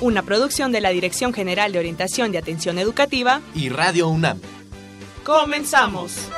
[0.00, 4.40] una producción de la Dirección General de Orientación y Atención Educativa y Radio UNAM.
[5.24, 6.28] Comenzamos.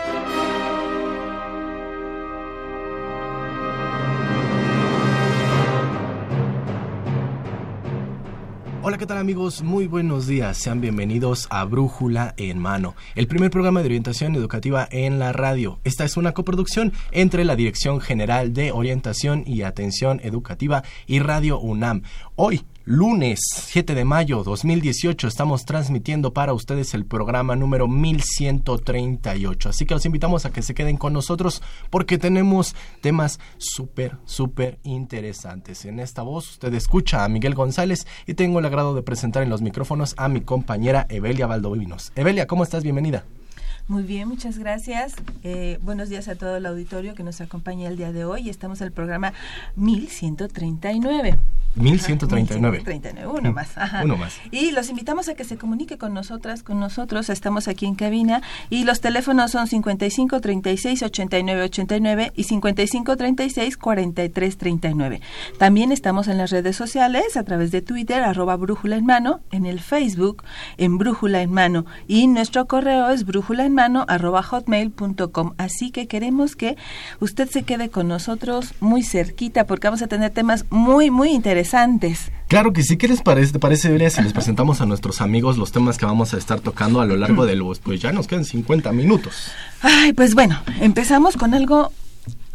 [8.80, 9.63] Hola, ¿qué tal amigos?
[9.63, 10.57] Muy buenos días.
[10.57, 15.79] Sean bienvenidos a Brújula en Mano, el primer programa de orientación educativa en la radio.
[15.85, 21.59] Esta es una coproducción entre la Dirección General de Orientación y Atención Educativa y Radio
[21.59, 22.02] UNAM.
[22.35, 29.68] Hoy lunes 7 de mayo 2018 estamos transmitiendo para ustedes el programa número 1138.
[29.68, 34.79] Así que los invitamos a que se queden con nosotros porque tenemos temas súper, súper
[34.85, 35.85] interesantes.
[35.85, 39.51] En esta voz usted escucha a Miguel González y tengo el agrado de presentar en
[39.51, 42.13] los micrófonos a mi compañera Evelia Valdovinos.
[42.16, 42.85] Evelia, ¿cómo estás?
[42.85, 43.26] Bienvenida.
[43.87, 45.15] Muy bien, muchas gracias.
[45.43, 48.48] Eh, buenos días a todo el auditorio que nos acompaña el día de hoy.
[48.48, 49.35] Estamos en el programa
[49.76, 51.38] 1139.
[51.77, 52.79] 1139.
[52.79, 53.71] 1139, uno más.
[54.02, 54.41] Uno más.
[54.51, 57.30] Y los invitamos a que se comunique con nosotras, con nosotros.
[57.30, 63.77] Estamos aquí en cabina y los teléfonos son 55 36 89 89 y 55 36
[63.77, 65.21] 43 39.
[65.59, 69.66] También estamos en las redes sociales a través de Twitter, arroba brújula en mano, en
[69.66, 70.43] el Facebook,
[70.78, 75.55] en brújula en mano y nuestro correo es brújula en mano arroba hotmail.com.
[75.59, 76.77] Así que queremos que
[77.21, 81.57] usted se quede con nosotros muy cerquita porque vamos a tener temas muy, muy interesantes
[82.48, 83.53] Claro que sí, ¿qué les parece?
[83.53, 86.60] ¿Te parece, Evelia, si les presentamos a nuestros amigos los temas que vamos a estar
[86.60, 89.53] tocando a lo largo de los, pues ya nos quedan 50 minutos?
[89.82, 91.92] Ay, pues bueno, empezamos con algo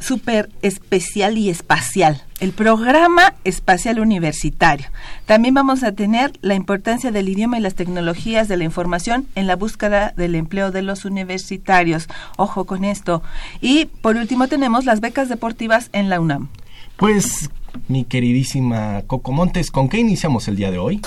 [0.03, 4.87] súper especial y espacial, el programa espacial universitario.
[5.25, 9.47] También vamos a tener la importancia del idioma y las tecnologías de la información en
[9.47, 12.07] la búsqueda del empleo de los universitarios.
[12.37, 13.23] Ojo con esto.
[13.61, 16.49] Y por último tenemos las becas deportivas en la UNAM.
[16.97, 17.49] Pues
[17.87, 21.01] mi queridísima Coco Montes, ¿con qué iniciamos el día de hoy?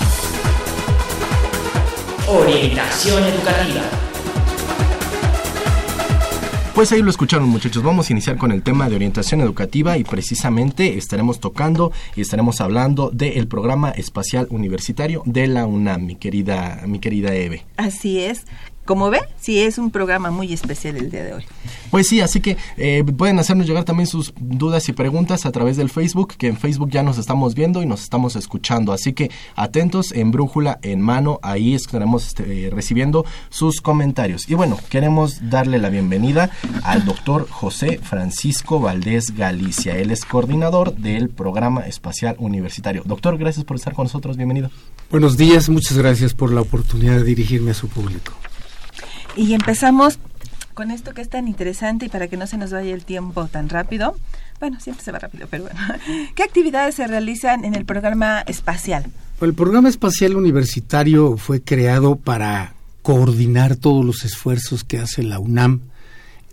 [2.28, 3.82] Orientación educativa.
[6.76, 10.04] Pues ahí lo escucharon muchachos, vamos a iniciar con el tema de orientación educativa y
[10.04, 16.82] precisamente estaremos tocando y estaremos hablando del programa espacial universitario de la UNAM, mi querida,
[16.86, 17.64] mi querida Eve.
[17.78, 18.44] Así es,
[18.86, 21.44] como ve, sí es un programa muy especial el día de hoy.
[21.90, 25.76] Pues sí, así que eh, pueden hacernos llegar también sus dudas y preguntas a través
[25.76, 28.92] del Facebook, que en Facebook ya nos estamos viendo y nos estamos escuchando.
[28.92, 34.48] Así que atentos en brújula en mano, ahí estaremos este, recibiendo sus comentarios.
[34.48, 36.50] Y bueno, queremos darle la bienvenida
[36.82, 39.96] al doctor José Francisco Valdés Galicia.
[39.96, 43.02] Él es coordinador del programa espacial universitario.
[43.04, 44.36] Doctor, gracias por estar con nosotros.
[44.36, 44.70] Bienvenido.
[45.10, 48.32] Buenos días, muchas gracias por la oportunidad de dirigirme a su público.
[49.36, 50.18] Y empezamos
[50.74, 53.46] con esto que es tan interesante y para que no se nos vaya el tiempo
[53.46, 54.16] tan rápido.
[54.60, 55.80] Bueno, siempre se va rápido, pero bueno.
[56.34, 59.06] ¿Qué actividades se realizan en el programa espacial?
[59.40, 65.80] El programa espacial universitario fue creado para coordinar todos los esfuerzos que hace la UNAM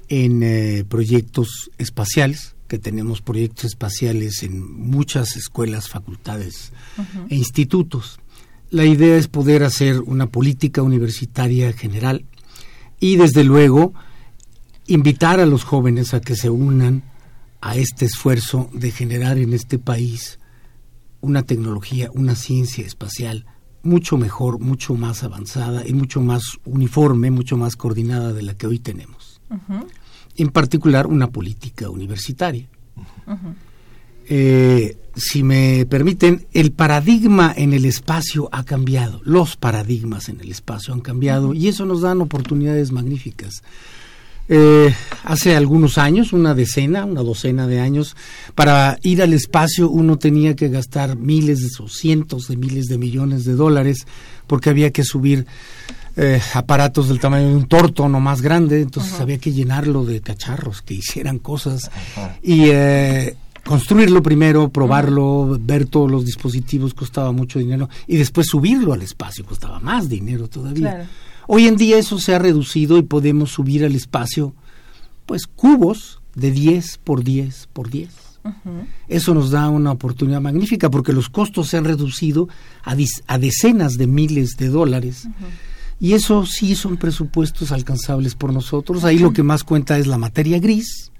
[0.09, 6.71] en eh, proyectos espaciales, que tenemos proyectos espaciales en muchas escuelas, facultades
[7.29, 8.19] e institutos.
[8.69, 12.25] La idea es poder hacer una política universitaria general
[13.03, 13.93] y desde luego
[14.87, 17.03] invitar a los jóvenes a que se unan
[17.59, 20.39] a este esfuerzo de generar en este país
[21.19, 23.45] una tecnología, una ciencia espacial
[23.81, 28.67] mucho mejor, mucho más avanzada y mucho más uniforme, mucho más coordinada de la que
[28.67, 29.41] hoy tenemos.
[30.37, 32.69] En particular, una política universitaria.
[34.29, 40.49] Eh, si me permiten, el paradigma en el espacio ha cambiado, los paradigmas en el
[40.49, 43.61] espacio han cambiado y eso nos dan oportunidades magníficas.
[44.49, 44.93] Eh,
[45.23, 48.15] hace algunos años, una decena, una docena de años,
[48.55, 53.45] para ir al espacio uno tenía que gastar miles o cientos de miles de millones
[53.45, 54.05] de dólares
[54.47, 55.45] porque había que subir
[56.15, 60.21] eh, aparatos del tamaño de un torto no más grande, entonces había que llenarlo de
[60.21, 61.89] cacharros que hicieran cosas.
[62.41, 68.93] Y eh, construirlo primero, probarlo, ver todos los dispositivos costaba mucho dinero y después subirlo
[68.93, 71.09] al espacio costaba más dinero todavía.
[71.47, 74.53] Hoy en día eso se ha reducido y podemos subir al espacio
[75.25, 78.09] pues cubos de 10 por 10 por 10
[79.07, 82.49] Eso nos da una oportunidad magnífica porque los costos se han reducido
[82.83, 82.95] a,
[83.27, 85.27] a decenas de miles de dólares.
[85.99, 89.05] Y eso sí son presupuestos alcanzables por nosotros.
[89.05, 91.12] Ahí lo que más cuenta es la materia gris,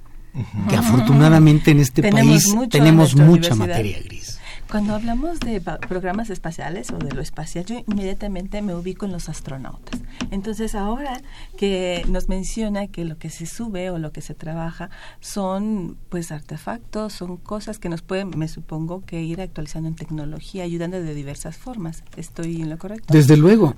[0.70, 4.40] que afortunadamente en este país tenemos mucha materia gris.
[4.70, 9.30] Cuando hablamos de programas espaciales o de lo espacial, yo inmediatamente me ubico en los
[9.30, 10.02] astronautas.
[10.32, 11.22] Entonces, ahora
[11.58, 14.90] que nos menciona que lo que se sube o lo que se trabaja
[15.20, 20.64] son pues artefactos, son cosas que nos pueden, me supongo, que ir actualizando en tecnología,
[20.64, 22.04] ayudando de diversas formas.
[22.18, 23.14] ¿Estoy en lo correcto?
[23.14, 23.76] Desde luego.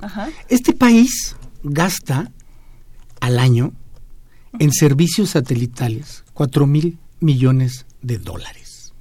[0.47, 2.31] Este país gasta
[3.19, 3.73] al año
[4.59, 8.93] en servicios satelitales cuatro mil millones de dólares.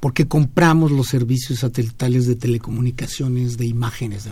[0.00, 4.28] Porque compramos los servicios satelitales de telecomunicaciones, de imágenes.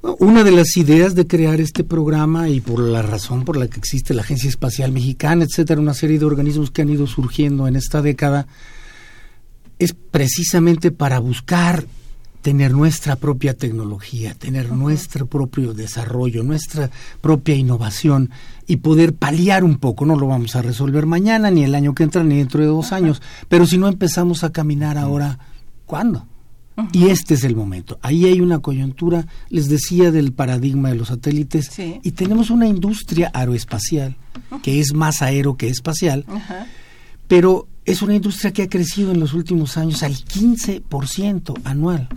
[0.00, 3.80] Una de las ideas de crear este programa y por la razón por la que
[3.80, 7.74] existe la Agencia Espacial Mexicana, etcétera, una serie de organismos que han ido surgiendo en
[7.74, 8.46] esta década,
[9.80, 11.84] es precisamente para buscar
[12.42, 18.30] tener nuestra propia tecnología, tener nuestro propio desarrollo, nuestra propia innovación
[18.68, 20.06] y poder paliar un poco.
[20.06, 22.92] No lo vamos a resolver mañana, ni el año que entra, ni dentro de dos
[22.92, 23.20] años.
[23.48, 25.38] Pero si no empezamos a caminar ahora,
[25.86, 26.26] ¿cuándo?
[26.92, 27.98] Y este es el momento.
[28.02, 31.76] Ahí hay una coyuntura, les decía, del paradigma de los satélites.
[32.04, 34.16] Y tenemos una industria aeroespacial,
[34.62, 36.24] que es más aero que espacial.
[37.26, 42.08] Pero es una industria que ha crecido en los últimos años al 15% anual.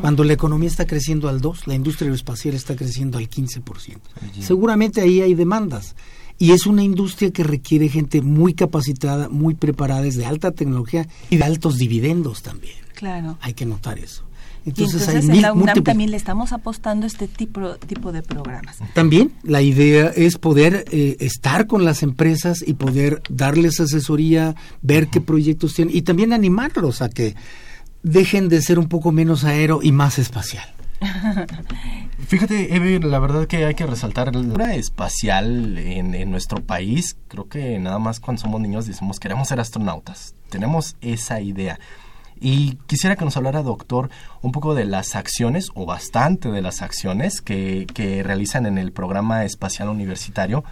[0.00, 3.98] Cuando la economía está creciendo al 2%, la industria aeroespacial está creciendo al 15%.
[4.40, 5.96] Seguramente ahí hay demandas.
[6.38, 11.06] Y es una industria que requiere gente muy capacitada, muy preparada, es de alta tecnología
[11.28, 12.76] y de altos dividendos también.
[12.94, 13.36] Claro.
[13.42, 14.27] Hay que notar eso.
[14.68, 18.78] Entonces, en la UNAM también le estamos apostando a este tipo, tipo de programas.
[18.94, 25.08] También la idea es poder eh, estar con las empresas y poder darles asesoría, ver
[25.08, 27.34] qué proyectos tienen y también animarlos a que
[28.02, 30.66] dejen de ser un poco menos aero y más espacial.
[32.26, 37.16] Fíjate, Eve, la verdad que hay que resaltar la espacial en, en, nuestro país.
[37.28, 40.34] Creo que nada más cuando somos niños decimos queremos ser astronautas.
[40.50, 41.78] Tenemos esa idea.
[42.40, 44.10] Y quisiera que nos hablara, doctor,
[44.42, 48.92] un poco de las acciones, o bastante de las acciones que, que realizan en el
[48.92, 50.64] programa espacial universitario,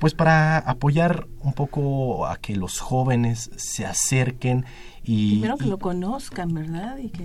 [0.00, 4.64] pues para apoyar un poco a que los jóvenes se acerquen
[5.04, 5.32] y...
[5.32, 6.96] Primero que lo conozcan, ¿verdad?
[6.98, 7.22] Y que,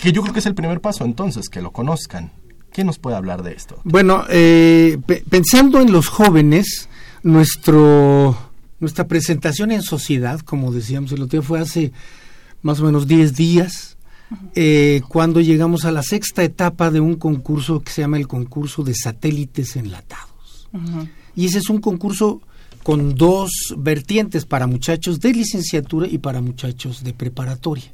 [0.00, 2.32] que yo creo que es el primer paso entonces, que lo conozcan.
[2.72, 3.78] ¿Quién nos puede hablar de esto?
[3.84, 4.98] Bueno, eh,
[5.30, 6.88] pensando en los jóvenes,
[7.22, 8.36] nuestro,
[8.80, 11.92] nuestra presentación en sociedad, como decíamos el otro día, fue hace
[12.64, 13.98] más o menos 10 días,
[14.54, 18.82] eh, cuando llegamos a la sexta etapa de un concurso que se llama el concurso
[18.82, 20.68] de satélites enlatados.
[21.36, 22.40] Y ese es un concurso
[22.82, 27.92] con dos vertientes para muchachos de licenciatura y para muchachos de preparatoria.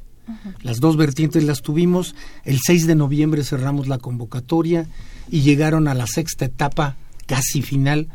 [0.63, 2.15] Las dos vertientes las tuvimos,
[2.45, 4.87] el 6 de noviembre cerramos la convocatoria
[5.29, 6.95] y llegaron a la sexta etapa
[7.25, 8.07] casi final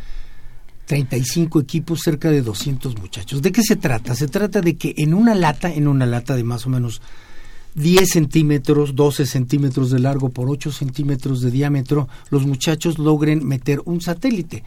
[0.86, 3.42] 35 equipos, cerca de 200 muchachos.
[3.42, 4.14] ¿De qué se trata?
[4.14, 7.02] Se trata de que en una lata, en una lata de más o menos
[7.74, 13.80] 10 centímetros, 12 centímetros de largo por 8 centímetros de diámetro, los muchachos logren meter
[13.84, 14.64] un satélite.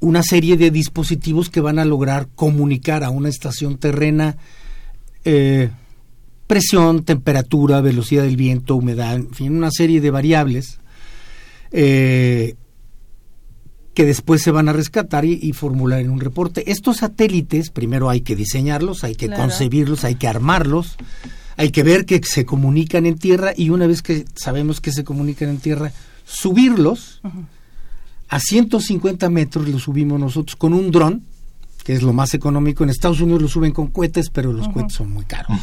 [0.00, 4.36] Una serie de dispositivos que van a lograr comunicar a una estación terrena
[5.24, 5.70] eh,
[6.46, 10.80] presión, temperatura, velocidad del viento, humedad, en fin, una serie de variables.
[11.72, 12.54] Eh,
[13.98, 16.70] que después se van a rescatar y, formular en un reporte.
[16.70, 20.96] Estos satélites, primero hay que diseñarlos, hay que concebirlos, hay que armarlos,
[21.56, 25.02] hay que ver que se comunican en tierra y una vez que sabemos que se
[25.02, 25.90] comunican en tierra,
[26.24, 27.20] subirlos
[28.28, 31.24] a 150 metros, los subimos nosotros con un dron,
[31.82, 32.84] que es lo más económico.
[32.84, 35.58] En Estados Unidos lo suben con cohetes, pero los cohetes son muy caros.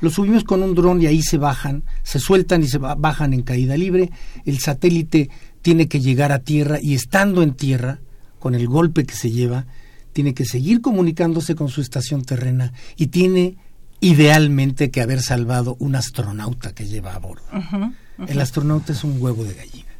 [0.00, 3.42] Los subimos con un dron y ahí se bajan, se sueltan y se bajan en
[3.42, 4.10] caída libre.
[4.44, 5.30] El satélite
[5.62, 8.00] tiene que llegar a tierra y estando en tierra,
[8.38, 9.66] con el golpe que se lleva,
[10.12, 13.56] tiene que seguir comunicándose con su estación terrena y tiene
[14.00, 17.44] idealmente que haber salvado un astronauta que lleva a bordo.
[18.26, 19.92] El astronauta es un huevo de gallina.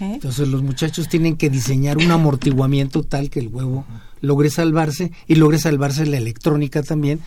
[0.00, 3.84] Entonces los muchachos tienen que diseñar un amortiguamiento tal que el huevo
[4.20, 7.20] logre salvarse y logre salvarse la electrónica también,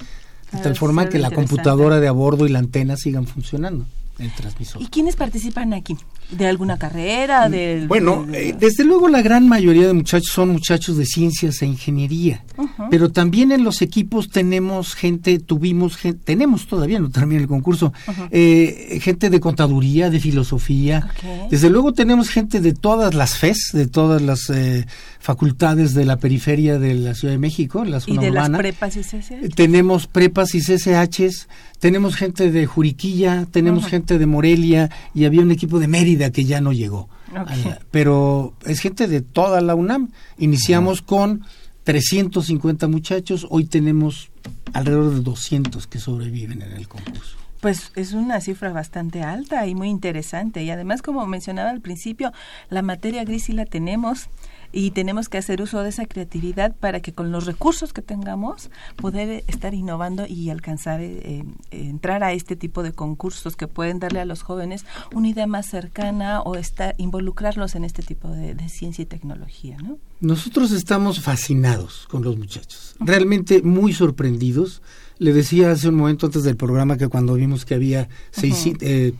[0.51, 3.85] de tal forma que la computadora de a bordo y la antena sigan funcionando.
[4.19, 4.81] El transmisor.
[4.81, 5.95] ¿Y quiénes participan aquí?
[6.31, 7.47] ¿De alguna carrera?
[7.47, 11.05] Mm, De, bueno, de- eh, desde luego la gran mayoría de muchachos son muchachos de
[11.05, 12.43] ciencias e ingeniería,
[12.91, 17.93] pero también en los equipos tenemos gente, tuvimos gente, tenemos todavía, no termina el concurso,
[18.31, 21.09] eh, gente de contaduría, de filosofía.
[21.49, 24.85] Desde luego tenemos gente de todas las FES, de todas las eh,
[25.19, 28.57] facultades de la periferia de la Ciudad de México, la y zona de las urbana.
[28.59, 29.53] prepas y CCH.
[29.55, 31.47] Tenemos prepas y CCHs,
[31.79, 36.43] tenemos gente de Juriquilla, tenemos gente de Morelia y había un equipo de Mérida que
[36.45, 37.09] ya no llegó.
[37.33, 40.09] La- Pero es gente de toda la UNAM.
[40.37, 41.43] Iniciamos con
[41.83, 44.29] 350 muchachos, hoy tenemos
[44.73, 47.37] alrededor de 200 que sobreviven en el concurso.
[47.61, 50.63] Pues es una cifra bastante alta y muy interesante.
[50.63, 52.31] Y además, como mencionaba al principio,
[52.69, 54.27] la materia gris sí la tenemos
[54.71, 58.69] y tenemos que hacer uso de esa creatividad para que con los recursos que tengamos
[58.95, 63.99] poder estar innovando y alcanzar, eh, eh, entrar a este tipo de concursos que pueden
[63.99, 68.53] darle a los jóvenes una idea más cercana o estar, involucrarlos en este tipo de,
[68.53, 69.97] de ciencia y tecnología, ¿no?
[70.21, 74.81] Nosotros estamos fascinados con los muchachos, realmente muy sorprendidos.
[75.17, 79.13] Le decía hace un momento antes del programa que cuando vimos que había seis, eh,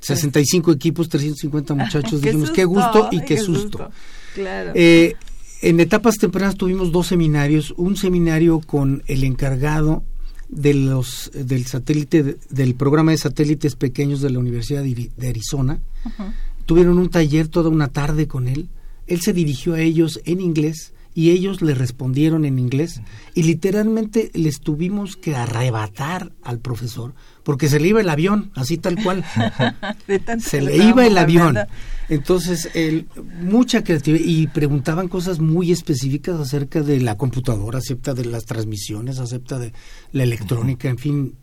[0.00, 3.78] 65 equipos, 350 muchachos, dijimos qué susto, gusto y qué, qué susto.
[3.78, 3.90] susto.
[4.34, 4.72] Claro.
[4.74, 5.14] Eh,
[5.62, 10.02] en etapas tempranas tuvimos dos seminarios, un seminario con el encargado
[10.48, 15.80] de los del satélite de- del programa de satélites pequeños de la Universidad de Arizona.
[16.66, 18.68] Tuvieron un taller toda una tarde con él.
[19.06, 23.00] Él se dirigió a ellos en inglés y ellos le respondieron en inglés
[23.34, 28.78] y literalmente les tuvimos que arrebatar al profesor porque se le iba el avión, así
[28.78, 29.24] tal cual.
[30.40, 31.58] Se le iba el avión.
[32.08, 33.08] Entonces, él,
[33.40, 39.18] mucha creatividad y preguntaban cosas muy específicas acerca de la computadora, acerca de las transmisiones,
[39.18, 39.72] acerca de
[40.12, 41.34] la electrónica, en fin,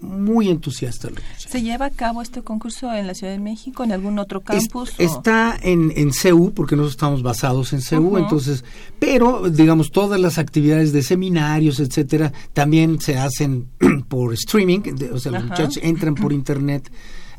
[0.00, 1.08] muy entusiasta.
[1.38, 4.44] ¿Se lleva a cabo este concurso en la Ciudad de México, en algún otro Es-
[4.68, 4.90] campus?
[4.98, 8.18] o- está en, en CEU, porque nosotros estamos basados en CEU, Ujú.
[8.18, 8.64] entonces,
[8.98, 13.68] pero digamos, todas las actividades de seminarios, etcétera, también se hacen
[14.08, 15.50] por streaming, de- o sea, los Ajá.
[15.50, 16.90] muchachos entran por internet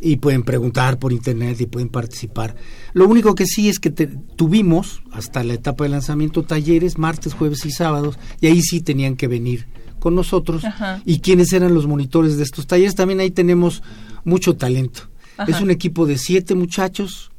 [0.03, 2.55] y pueden preguntar por internet y pueden participar.
[2.93, 7.33] Lo único que sí es que te- tuvimos hasta la etapa de lanzamiento talleres martes,
[7.35, 9.67] jueves y sábados y ahí sí tenían que venir
[9.99, 11.01] con nosotros Ajá.
[11.05, 12.95] y quiénes eran los monitores de estos talleres.
[12.95, 13.83] También ahí tenemos
[14.25, 15.03] mucho talento.
[15.37, 15.51] Ajá.
[15.51, 17.31] Es un equipo de siete muchachos,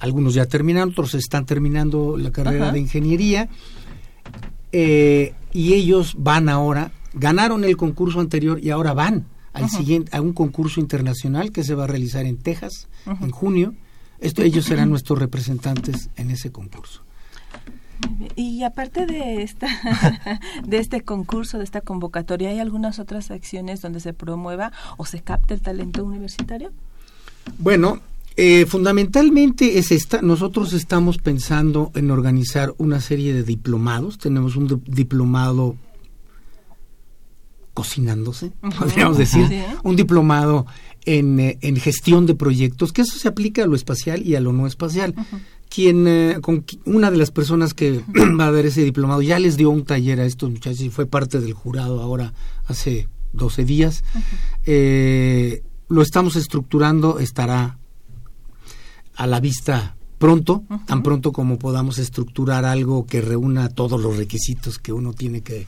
[0.00, 2.72] algunos ya terminaron, otros están terminando la carrera Ajá.
[2.72, 3.48] de ingeniería,
[4.72, 9.26] eh, y ellos van ahora, ganaron el concurso anterior y ahora van
[9.64, 13.74] al siguiente, a un concurso internacional que se va a realizar en Texas en junio.
[14.20, 17.02] Esto, ellos serán nuestros representantes en ese concurso.
[18.36, 19.66] Y aparte de esta
[20.66, 25.20] de este concurso, de esta convocatoria, ¿hay algunas otras acciones donde se promueva o se
[25.20, 26.70] capte el talento universitario?
[27.58, 27.98] Bueno,
[28.36, 30.22] eh, fundamentalmente es esta.
[30.22, 34.18] Nosotros estamos pensando en organizar una serie de diplomados.
[34.18, 35.74] Tenemos un di- diplomado
[37.78, 39.46] cocinándose, podríamos decir,
[39.84, 40.66] un diplomado
[41.04, 44.40] en, eh, en gestión de proyectos, que eso se aplica a lo espacial y a
[44.40, 45.14] lo no espacial.
[45.68, 48.02] Quien, eh, con una de las personas que
[48.40, 51.06] va a dar ese diplomado ya les dio un taller a estos muchachos y fue
[51.06, 52.32] parte del jurado ahora
[52.66, 54.02] hace 12 días.
[54.66, 57.78] Eh, lo estamos estructurando, estará
[59.14, 64.78] a la vista pronto, tan pronto como podamos estructurar algo que reúna todos los requisitos
[64.78, 65.66] que uno tiene que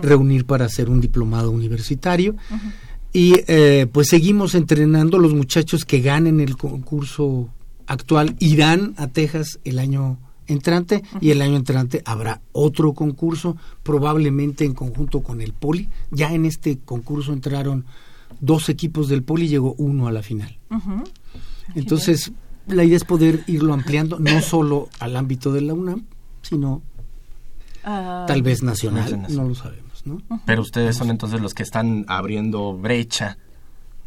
[0.00, 2.36] reunir para hacer un diplomado universitario.
[3.12, 5.18] Y eh, pues seguimos entrenando.
[5.18, 7.48] Los muchachos que ganen el concurso
[7.86, 14.64] actual, irán a Texas el año entrante y el año entrante habrá otro concurso, probablemente
[14.64, 15.88] en conjunto con el Poli.
[16.10, 17.84] Ya en este concurso entraron
[18.40, 20.58] dos equipos del Poli, llegó uno a la final.
[21.74, 22.32] Entonces,
[22.66, 26.04] la idea es poder irlo ampliando, no solo al ámbito de la UNAM,
[26.42, 26.82] sino
[27.84, 29.36] Ah, tal vez nacional, Nacional.
[29.36, 30.22] no lo sabemos, ¿no?
[30.46, 33.38] Pero ustedes son entonces los que están abriendo brecha,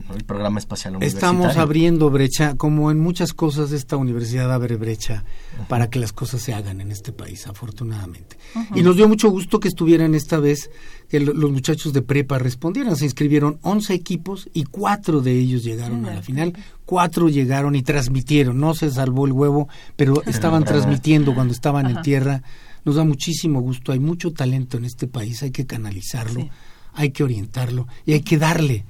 [0.07, 0.15] ¿no?
[0.15, 1.61] el programa espacial Estamos universitario.
[1.63, 5.23] abriendo brecha, como en muchas cosas esta universidad abre brecha
[5.67, 8.37] para que las cosas se hagan en este país, afortunadamente.
[8.75, 10.69] Y nos dio mucho gusto que estuvieran esta vez,
[11.09, 12.95] que lo- los muchachos de prepa respondieran.
[12.95, 16.53] Se inscribieron 11 equipos y cuatro de ellos llegaron a la final,
[16.85, 18.59] cuatro llegaron y transmitieron.
[18.59, 22.43] No se salvó el huevo, pero estaban transmitiendo cuando estaban en tierra.
[22.83, 26.49] Nos da muchísimo gusto, hay mucho talento en este país, hay que canalizarlo, Sí.
[26.93, 28.85] hay que orientarlo y hay que darle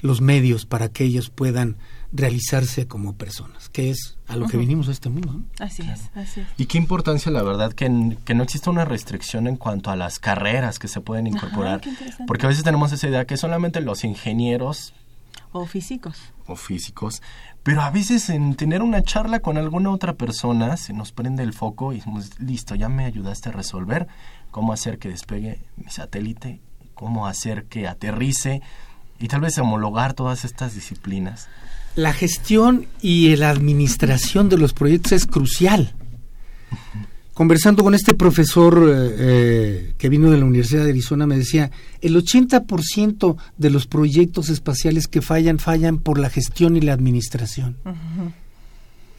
[0.00, 1.76] los medios para que ellos puedan
[2.12, 5.32] realizarse como personas, que es a lo que vinimos a este mundo.
[5.34, 5.44] ¿no?
[5.64, 6.46] Así es, así es.
[6.58, 9.96] Y qué importancia, la verdad, que, n- que no exista una restricción en cuanto a
[9.96, 11.80] las carreras que se pueden incorporar.
[12.26, 14.92] porque a veces tenemos esa idea que solamente los ingenieros
[15.52, 16.18] O físicos.
[16.46, 17.22] o físicos,
[17.62, 21.52] pero a veces en tener una charla con alguna otra persona se nos prende el
[21.52, 24.08] foco y decimos, listo, ya me ayudaste a resolver
[24.50, 26.60] cómo hacer que despegue mi satélite,
[26.94, 28.62] cómo hacer que aterrice
[29.20, 31.48] y tal vez homologar todas estas disciplinas.
[31.94, 35.94] La gestión y la administración de los proyectos es crucial.
[37.34, 41.70] Conversando con este profesor eh, eh, que vino de la Universidad de Arizona, me decía,
[42.00, 47.76] el 80% de los proyectos espaciales que fallan, fallan por la gestión y la administración.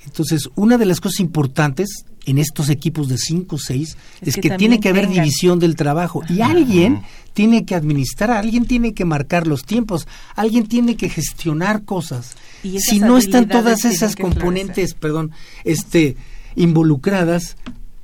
[0.06, 4.52] Entonces, una de las cosas importantes en estos equipos de 5 o 6 es, que,
[4.52, 6.22] tiene que haber división del trabajo.
[6.30, 7.02] Y alguien
[7.34, 12.36] tiene que administrar, alguien tiene que marcar los tiempos, alguien tiene que gestionar cosas.
[12.62, 15.32] Si no están todas esas componentes, perdón,
[15.64, 16.16] este
[16.56, 17.56] involucradas,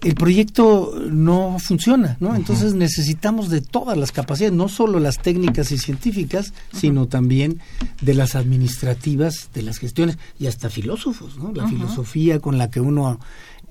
[0.04, 2.36] el proyecto no funciona, ¿no?
[2.36, 7.60] Entonces necesitamos de todas las capacidades, no solo las técnicas y científicas, sino también
[8.02, 11.52] de las administrativas, de las gestiones y hasta filósofos, ¿no?
[11.52, 13.20] La filosofía con la que uno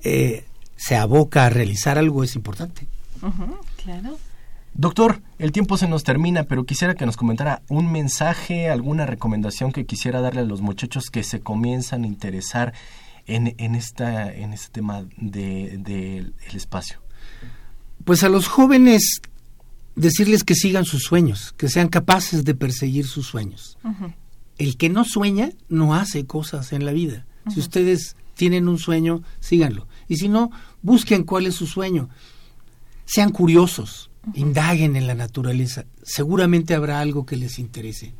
[0.03, 2.87] eh, se aboca a realizar algo es importante.
[3.83, 4.17] claro.
[4.73, 9.71] Doctor, el tiempo se nos termina, pero quisiera que nos comentara un mensaje, alguna recomendación
[9.71, 12.73] que quisiera darle a los muchachos que se comienzan a interesar
[13.27, 16.99] en, en, esta, en este tema del de, espacio?
[18.03, 19.21] Pues a los jóvenes
[19.95, 23.77] decirles que sigan sus sueños, que sean capaces de perseguir sus sueños.
[24.57, 27.25] El que no sueña no hace cosas en la vida.
[27.53, 29.87] Si ustedes tienen un sueño, síganlo.
[30.07, 32.09] Y si no, busquen cuál es su sueño.
[33.05, 35.85] Sean curiosos, indaguen en la naturaleza.
[36.03, 38.13] Seguramente habrá algo que les interese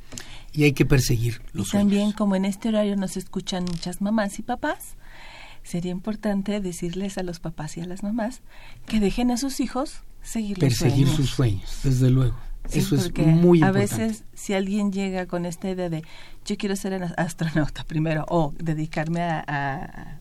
[0.53, 4.39] y hay que perseguir los y también como en este horario nos escuchan muchas mamás
[4.39, 4.95] y papás
[5.63, 8.41] sería importante decirles a los papás y a las mamás
[8.87, 12.35] que dejen a sus hijos seguir perseguir sus sueños desde luego
[12.73, 13.65] eso es muy importante.
[13.65, 16.03] a veces si alguien llega con esta idea de
[16.45, 20.19] yo quiero ser astronauta primero o dedicarme a,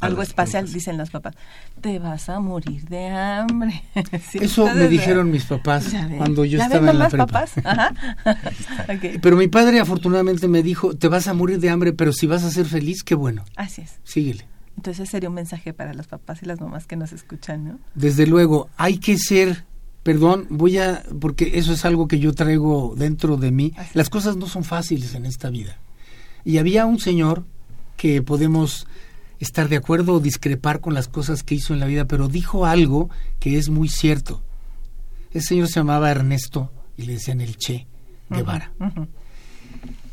[0.00, 1.34] algo espacial dicen los papás
[1.80, 3.82] te vas a morir de hambre
[4.34, 7.26] eso me dijeron mis papás cuando yo estaba en la prepa.
[7.26, 7.52] papás?
[9.22, 12.44] pero mi padre afortunadamente me dijo te vas a morir de hambre pero si vas
[12.44, 13.98] a ser feliz qué bueno así es.
[14.04, 14.46] Síguele.
[14.78, 17.80] Entonces sería un mensaje para los papás y las mamás que nos escuchan, ¿no?
[17.96, 19.64] Desde luego, hay que ser,
[20.08, 24.38] perdón, voy a, porque eso es algo que yo traigo dentro de mí, las cosas
[24.38, 25.76] no son fáciles en esta vida.
[26.46, 27.44] Y había un señor
[27.98, 28.86] que podemos
[29.38, 32.64] estar de acuerdo o discrepar con las cosas que hizo en la vida, pero dijo
[32.64, 34.42] algo que es muy cierto.
[35.30, 37.86] Ese señor se llamaba Ernesto y le decían el Che
[38.30, 38.72] Guevara.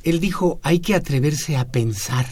[0.03, 2.25] Él dijo, hay que atreverse a pensar,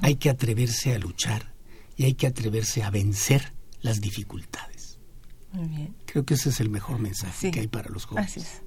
[0.00, 1.54] hay que atreverse a luchar,
[1.96, 4.98] y hay que atreverse a vencer las dificultades.
[5.52, 5.97] Muy bien.
[6.10, 8.30] Creo que ese es el mejor mensaje que hay para los jóvenes.
[8.30, 8.62] Así es.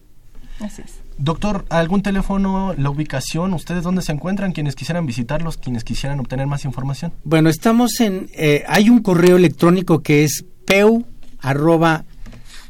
[0.59, 0.99] Así es.
[1.17, 3.53] Doctor, ¿algún teléfono, la ubicación?
[3.53, 4.51] ¿Ustedes dónde se encuentran?
[4.51, 7.13] Quienes quisieran visitarlos, quienes quisieran obtener más información.
[7.23, 8.29] Bueno, estamos en...
[8.33, 11.03] Eh, hay un correo electrónico que es peu
[11.39, 12.05] arroba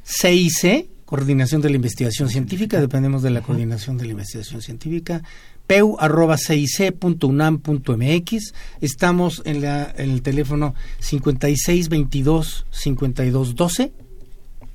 [0.03, 5.21] CIC, Coordinación de la Investigación Científica, dependemos de la Coordinación de la Investigación Científica,
[5.67, 8.53] peu.cic.unam.mx.
[8.79, 13.91] Estamos en, la, en el teléfono 5622 5212.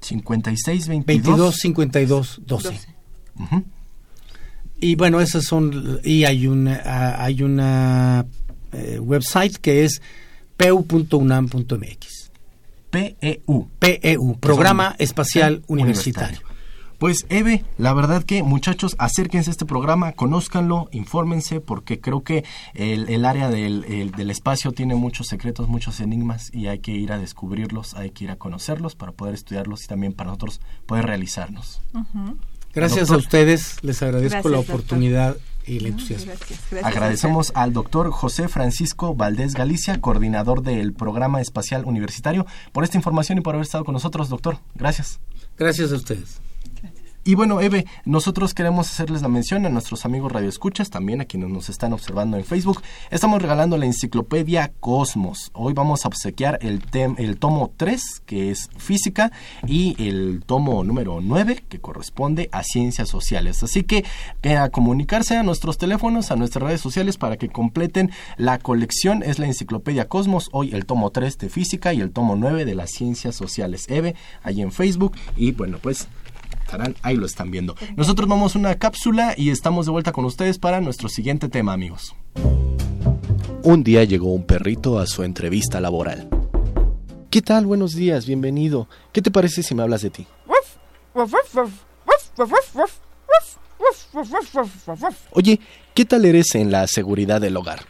[0.06, 2.96] 5622 5212.
[4.78, 8.26] Y bueno, esas son y hay una hay una
[8.72, 10.00] eh, website que es
[10.56, 12.30] peu.unam.mx.
[12.90, 13.68] PEU.
[13.78, 16.45] PEU, Programa Espacial Universitario.
[16.98, 22.44] Pues Eve, la verdad que muchachos, acérquense a este programa, conózcanlo, infórmense, porque creo que
[22.74, 27.18] el, área del, del, espacio tiene muchos secretos, muchos enigmas y hay que ir a
[27.18, 31.82] descubrirlos, hay que ir a conocerlos para poder estudiarlos y también para nosotros poder realizarnos.
[32.74, 36.32] Gracias a ustedes, les agradezco la oportunidad y el entusiasmo.
[36.82, 43.38] Agradecemos al doctor José Francisco Valdés Galicia, coordinador del Programa Espacial Universitario, por esta información
[43.38, 44.58] y por haber estado con nosotros, doctor.
[44.74, 45.20] Gracias.
[45.58, 46.40] Gracias a ustedes.
[47.26, 51.48] Y bueno, Eve, nosotros queremos hacerles la mención a nuestros amigos radioescuchas, también a quienes
[51.48, 52.82] nos están observando en Facebook.
[53.10, 55.50] Estamos regalando la enciclopedia Cosmos.
[55.52, 59.32] Hoy vamos a obsequiar el, el tomo 3, que es física,
[59.66, 63.60] y el tomo número 9, que corresponde a ciencias sociales.
[63.64, 64.04] Así que,
[64.56, 69.24] a comunicarse a nuestros teléfonos, a nuestras redes sociales para que completen la colección.
[69.24, 72.76] Es la enciclopedia Cosmos, hoy el tomo 3 de física y el tomo 9 de
[72.76, 73.86] las ciencias sociales.
[73.88, 75.16] Eve, ahí en Facebook.
[75.36, 76.06] Y bueno, pues
[77.02, 77.74] ahí lo están viendo.
[77.96, 81.72] Nosotros vamos a una cápsula y estamos de vuelta con ustedes para nuestro siguiente tema,
[81.72, 82.14] amigos.
[83.62, 86.28] Un día llegó un perrito a su entrevista laboral.
[87.30, 87.66] ¿Qué tal?
[87.66, 88.88] Buenos días, bienvenido.
[89.12, 90.26] ¿Qué te parece si me hablas de ti?
[95.32, 95.60] Oye,
[95.94, 97.84] ¿qué tal eres en la seguridad del hogar?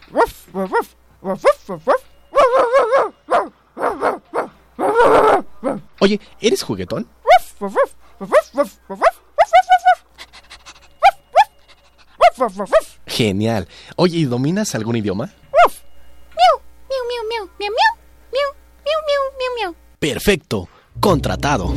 [6.01, 7.07] Oye, ¿eres juguetón?
[13.07, 13.67] Genial.
[13.97, 15.33] Oye, ¿y dominas algún idioma?
[19.99, 20.69] Perfecto.
[21.01, 21.73] Contratado.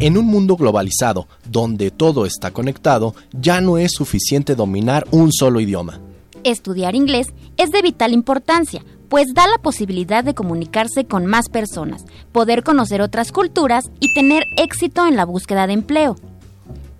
[0.00, 5.60] En un mundo globalizado, donde todo está conectado, ya no es suficiente dominar un solo
[5.60, 6.00] idioma.
[6.44, 12.04] Estudiar inglés es de vital importancia, pues da la posibilidad de comunicarse con más personas,
[12.32, 16.16] poder conocer otras culturas y tener éxito en la búsqueda de empleo.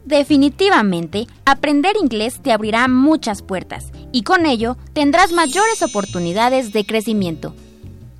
[0.04, 7.54] Definitivamente, aprender inglés te abrirá muchas puertas y con ello tendrás mayores oportunidades de crecimiento.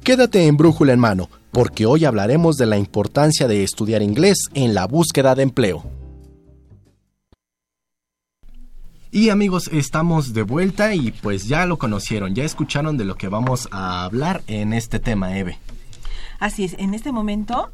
[0.05, 4.75] Quédate en Brújula en mano, porque hoy hablaremos de la importancia de estudiar inglés en
[4.75, 5.98] la búsqueda de empleo.
[9.11, 13.29] Y amigos, estamos de vuelta y pues ya lo conocieron, ya escucharon de lo que
[13.29, 15.59] vamos a hablar en este tema, Eve.
[16.39, 17.71] Así es, en este momento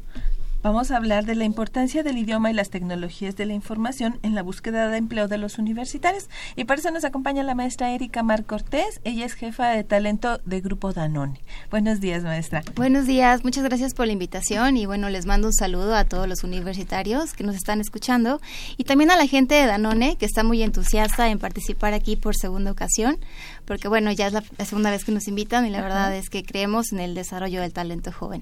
[0.65, 4.33] Vamos a hablar de la importancia del idioma y las tecnologías de la información en
[4.33, 6.27] la búsqueda de empleo de los universitarios.
[6.55, 8.99] Y para eso nos acompaña la maestra Erika Mar Cortés.
[9.03, 11.39] Ella es jefa de talento de Grupo Danone.
[11.69, 12.63] Buenos días, maestra.
[12.75, 16.27] Buenos días, muchas gracias por la invitación y bueno, les mando un saludo a todos
[16.27, 18.41] los universitarios que nos están escuchando
[18.75, 22.35] y también a la gente de Danone que está muy entusiasta en participar aquí por
[22.35, 23.19] segunda ocasión,
[23.65, 26.43] porque bueno, ya es la, segunda vez que nos invitan y la verdad es que
[26.43, 28.41] creemos en el desarrollo del talento joven.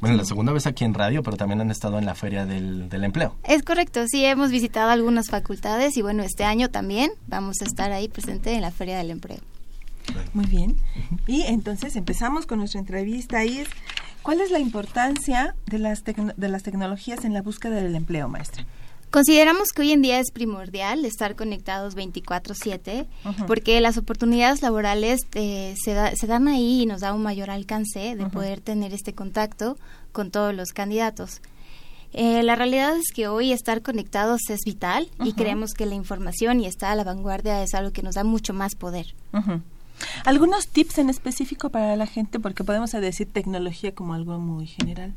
[0.00, 2.88] Bueno, la segunda vez aquí en radio, pero también han estado en la Feria del,
[2.92, 3.34] Empleo.
[3.44, 7.90] Es correcto, sí, hemos visitado algunas facultades y bueno, este año también vamos a estar
[7.90, 9.40] ahí presente en la Feria del Empleo.
[10.32, 10.76] Muy bien.
[11.26, 13.44] Y entonces empezamos con nuestra entrevista.
[13.44, 13.68] Y es,
[14.22, 18.64] ¿Cuál es la importancia de las, de las tecnologías en la búsqueda del empleo, maestra?
[19.10, 23.06] Consideramos que hoy en día es primordial estar conectados 24/7
[23.46, 28.16] porque las oportunidades laborales eh, se, se, dan ahí y nos da un mayor alcance
[28.16, 29.78] de poder tener este contacto
[30.12, 31.40] con todos los candidatos.
[32.12, 36.60] Eh, la realidad es que hoy estar conectados es vital y creemos que la información
[36.60, 39.14] y estar a la vanguardia es algo que nos da mucho más poder.
[40.24, 42.40] ¿Algunos tips en específico para la gente?
[42.40, 45.14] Porque podemos decir tecnología como algo muy general.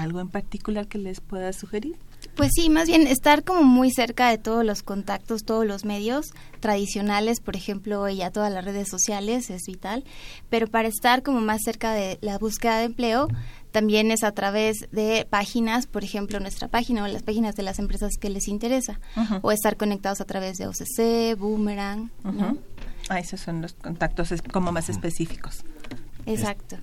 [0.00, 1.94] ¿Algo en particular que les pueda sugerir?
[2.34, 6.32] Pues sí, más bien estar como muy cerca de todos los contactos, todos los medios
[6.60, 10.04] tradicionales, por ejemplo, ya todas las redes sociales es vital,
[10.48, 13.28] pero para estar como más cerca de la búsqueda de empleo,
[13.72, 17.78] también es a través de páginas, por ejemplo, nuestra página o las páginas de las
[17.78, 19.00] empresas que les interesa,
[19.42, 22.10] o estar conectados a través de OCC, Boomerang.
[23.10, 25.62] Ah, esos son los contactos como más específicos.
[26.26, 26.76] Exacto.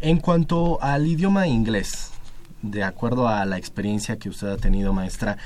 [0.00, 2.11] En cuanto al idioma inglés,
[2.62, 5.36] de acuerdo a la experiencia que usted ha tenido, maestra,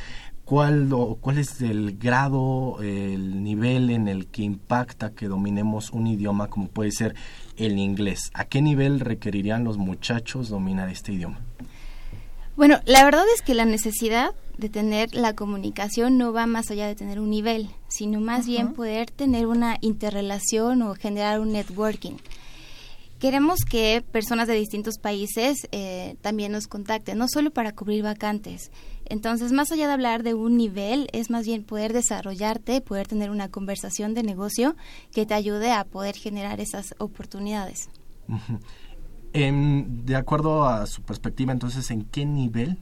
[0.45, 0.89] ¿cuál,
[1.21, 6.69] cuál es el grado, el nivel en el que impacta que dominemos un idioma como
[6.69, 7.15] puede ser
[7.57, 8.31] el inglés?
[8.35, 11.41] ¿A qué nivel requerirían los muchachos dominar este idioma?
[12.57, 16.87] Bueno, la verdad es que la necesidad de tener la comunicación no va más allá
[16.87, 22.15] de tener un nivel, sino más bien poder tener una interrelación o generar un networking.
[23.19, 28.71] Queremos que personas de distintos países eh, también nos contacten, no solo para cubrir vacantes.
[29.07, 33.31] Entonces, más allá de hablar de un nivel, es más bien poder desarrollarte, poder tener
[33.31, 34.77] una conversación de negocio
[35.13, 37.89] que te ayude a poder generar esas oportunidades.
[39.33, 42.79] de acuerdo a su perspectiva, entonces, ¿en qué nivel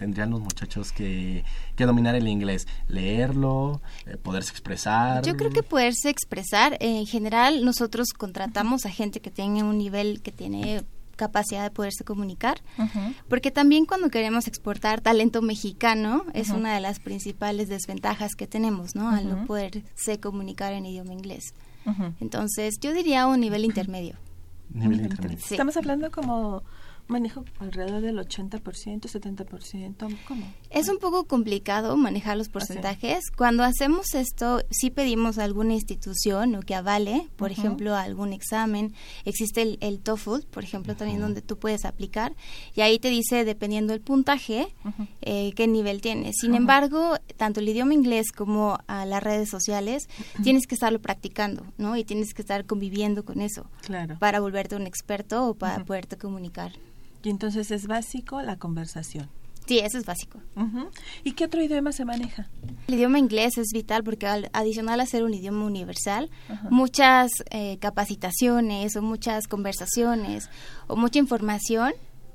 [0.00, 1.44] tendrían los muchachos que,
[1.76, 2.66] dominar el inglés?
[2.88, 3.82] ¿Leerlo?
[4.06, 5.22] Eh, ¿Poderse expresar?
[5.22, 6.78] Yo creo que poderse expresar.
[6.80, 10.84] En general, nosotros contratamos a gente que tenga un nivel que tiene
[11.16, 12.62] capacidad de poderse comunicar,
[13.28, 18.94] porque también cuando queremos exportar talento mexicano es una de las principales desventajas que tenemos,
[18.94, 19.10] ¿no?
[19.10, 21.52] Al no poderse comunicar en idioma inglés.
[22.20, 24.14] Entonces, yo diría un nivel intermedio.
[24.72, 25.36] Nivel intermedio.
[25.50, 26.62] Estamos hablando como
[27.10, 30.18] manejo alrededor del 80%, 70%.
[30.26, 30.46] ¿Cómo?
[30.70, 33.30] Es un poco complicado manejar los porcentajes.
[33.36, 38.94] Cuando hacemos esto, sí pedimos a alguna institución o que avale, por ejemplo, algún examen.
[39.24, 42.34] Existe el, TOEFL, por ejemplo, también donde tú puedes aplicar
[42.74, 44.74] y ahí te dice, dependiendo del puntaje,
[45.22, 46.36] eh, qué nivel tienes.
[46.40, 50.08] Sin embargo, tanto el idioma inglés como a las redes sociales,
[50.42, 51.96] tienes que estarlo practicando, ¿no?
[51.96, 54.16] Y tienes que estar conviviendo con eso claro.
[54.18, 56.72] para volverte un experto o para poderte comunicar.
[57.22, 59.28] Y entonces es básico la conversación.
[59.66, 60.40] Sí, eso es básico.
[61.22, 62.48] ¿Y qué otro idioma se maneja?
[62.88, 66.28] El idioma inglés es vital porque adicional a ser un idioma universal,
[66.70, 70.50] muchas eh, capacitaciones o muchas conversaciones
[70.88, 71.92] o mucha información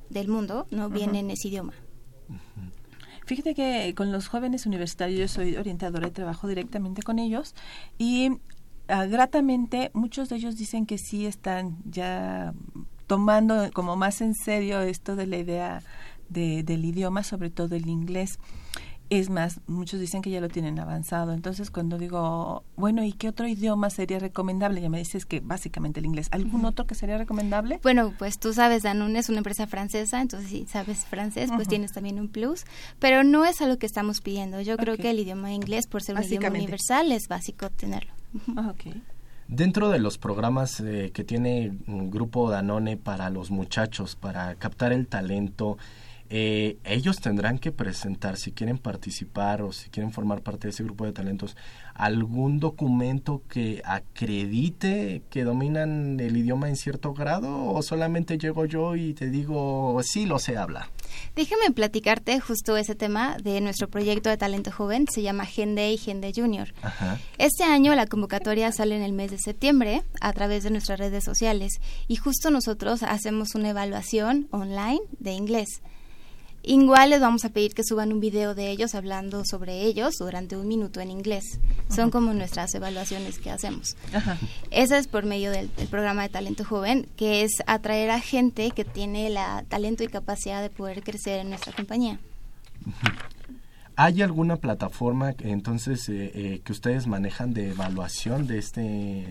[0.09, 1.73] del mundo no viene en ese idioma.
[3.25, 7.55] Fíjate que con los jóvenes universitarios yo soy orientadora y trabajo directamente con ellos
[7.97, 8.29] y
[8.87, 12.53] ah, gratamente muchos de ellos dicen que sí están ya
[13.07, 15.81] tomando como más en serio esto de la idea
[16.29, 18.39] de, del idioma, sobre todo el inglés.
[19.11, 21.31] Es más, muchos dicen que ya lo tienen avanzado.
[21.31, 24.81] Entonces, cuando digo, bueno, ¿y qué otro idioma sería recomendable?
[24.81, 26.27] Ya me dices que básicamente el inglés.
[26.31, 27.79] ¿Algún otro que sería recomendable?
[27.83, 31.91] Bueno, pues tú sabes, Danone es una empresa francesa, entonces si sabes francés, pues tienes
[31.91, 32.65] también un plus.
[32.97, 34.59] Pero no es algo que estamos pidiendo.
[34.61, 38.11] Yo creo que el idioma inglés, por ser un idioma universal, es básico tenerlo.
[39.47, 44.91] Dentro de los programas eh, que tiene un Grupo Danone para los muchachos, para captar
[44.91, 45.77] el talento,
[46.29, 50.83] eh, ellos tendrán que presentar, si quieren participar o si quieren formar parte de ese
[50.83, 51.55] grupo de talentos,
[51.93, 58.95] algún documento que acredite que dominan el idioma en cierto grado o solamente llego yo
[58.95, 60.87] y te digo, sí, lo sé hablar.
[61.35, 65.97] Déjame platicarte justo ese tema de nuestro proyecto de talento joven, se llama Gende y
[65.97, 66.73] Gende Junior.
[67.37, 71.23] Este año la convocatoria sale en el mes de septiembre a través de nuestras redes
[71.23, 75.81] sociales y justo nosotros hacemos una evaluación online de inglés.
[76.67, 80.57] Igual les vamos a pedir que suban un video de ellos hablando sobre ellos durante
[80.57, 81.59] un minuto en inglés.
[81.95, 83.95] Son como nuestras evaluaciones que hacemos.
[84.11, 84.39] Ajá.
[84.71, 88.83] Esa es por medio del, programa de talento joven, que es atraer a gente que
[88.83, 92.19] tiene la talento y capacidad de poder crecer en nuestra compañía.
[93.97, 98.81] ¿Hay alguna plataforma entonces eh, eh, que ustedes manejan de evaluación de este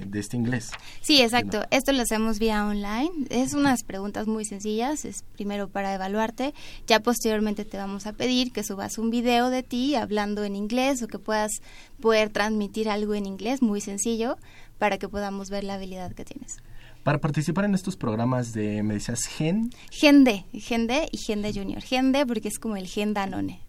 [0.06, 0.70] de este inglés?
[1.02, 1.64] Sí, exacto.
[1.70, 3.10] Esto lo hacemos vía online.
[3.28, 5.04] Es unas preguntas muy sencillas.
[5.04, 6.54] Es primero para evaluarte.
[6.86, 11.02] Ya posteriormente te vamos a pedir que subas un video de ti hablando en inglés
[11.02, 11.52] o que puedas
[12.00, 14.38] poder transmitir algo en inglés, muy sencillo,
[14.78, 16.56] para que podamos ver la habilidad que tienes.
[17.02, 19.70] Para participar en estos programas de, me decías, Gen.
[19.90, 21.82] Gen D, Gen D y Gen D Junior.
[21.82, 23.60] Gen D porque es como el Gen Danone.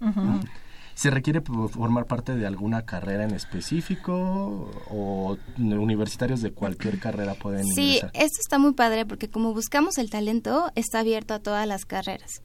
[0.96, 7.66] ¿Se requiere formar parte de alguna carrera en específico o universitarios de cualquier carrera pueden
[7.66, 11.86] sí, esto está muy padre porque como buscamos el talento, está abierto a todas las
[11.86, 12.42] carreras.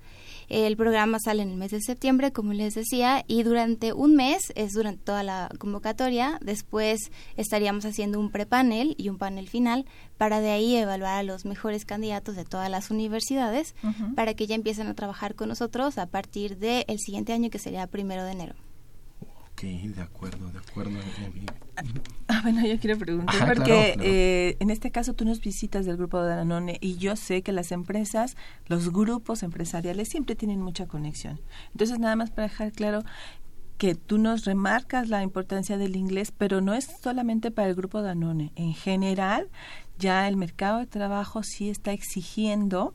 [0.51, 4.53] El programa sale en el mes de septiembre, como les decía, y durante un mes,
[4.57, 9.87] es durante toda la convocatoria, después estaríamos haciendo un prepanel y un panel final
[10.19, 13.77] para de ahí evaluar a los mejores candidatos de todas las universidades
[14.17, 17.87] para que ya empiecen a trabajar con nosotros a partir del siguiente año que sería
[17.87, 18.55] primero de enero.
[19.61, 20.99] Ok, de acuerdo, de acuerdo.
[22.29, 26.23] Ah, bueno, yo quiero preguntar, porque eh, en este caso tú nos visitas del grupo
[26.23, 31.41] de Danone y yo sé que las empresas, los grupos empresariales siempre tienen mucha conexión.
[31.73, 33.03] Entonces, nada más para dejar claro
[33.77, 38.01] que tú nos remarcas la importancia del inglés, pero no es solamente para el grupo
[38.01, 38.53] Danone.
[38.57, 39.51] En general,
[39.99, 42.95] ya el mercado de trabajo sí está exigiendo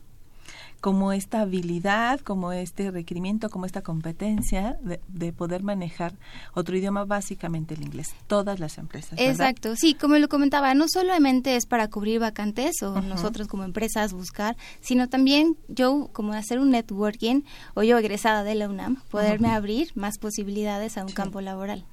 [0.80, 6.14] como esta habilidad, como este requerimiento, como esta competencia de, poder manejar
[6.54, 9.18] otro idioma, básicamente el inglés, todas las empresas.
[9.18, 14.12] Exacto, sí, como lo comentaba, no solamente es para cubrir vacantes o nosotros como empresas
[14.12, 17.42] buscar, sino también yo como hacer un networking
[17.74, 21.84] o yo egresada de la UNAM, poderme abrir más posibilidades a un campo laboral.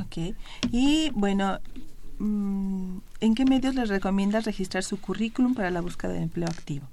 [0.00, 0.34] Ok,
[0.70, 1.58] y bueno,
[2.18, 6.86] mm, ¿en qué medios les recomiendas registrar su currículum para la búsqueda de empleo activo?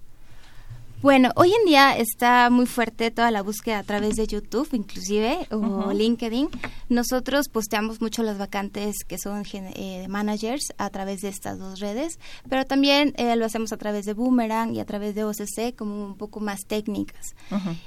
[1.01, 5.47] Bueno, hoy en día está muy fuerte toda la búsqueda a través de YouTube, inclusive,
[5.49, 6.49] o LinkedIn.
[6.89, 12.19] Nosotros posteamos mucho las vacantes que son eh, managers a través de estas dos redes,
[12.49, 16.03] pero también eh, lo hacemos a través de Boomerang y a través de OCC como
[16.05, 17.33] un poco más técnicas.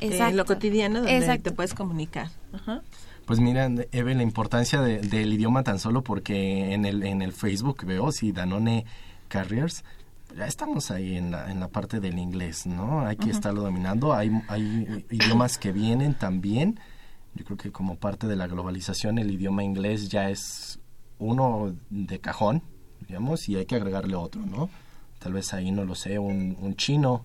[0.00, 2.28] en, lo cotidiano donde te puedes comunicar.
[3.24, 7.84] Pues mira, Eve, la importancia del idioma tan solo porque en el, en el Facebook
[7.86, 8.84] veo, si Danone
[9.28, 9.84] Carriers,
[10.36, 13.06] ya estamos ahí en la, en la parte del inglés, ¿no?
[13.06, 14.12] Hay que estarlo dominando.
[14.12, 16.80] Hay, hay idiomas que vienen también.
[17.34, 20.80] Yo creo que como parte de la globalización el idioma inglés ya es
[21.18, 22.62] uno de cajón,
[23.06, 24.68] digamos, y hay que agregarle otro, ¿no?
[25.18, 27.24] Tal vez ahí, no lo sé, un, un chino,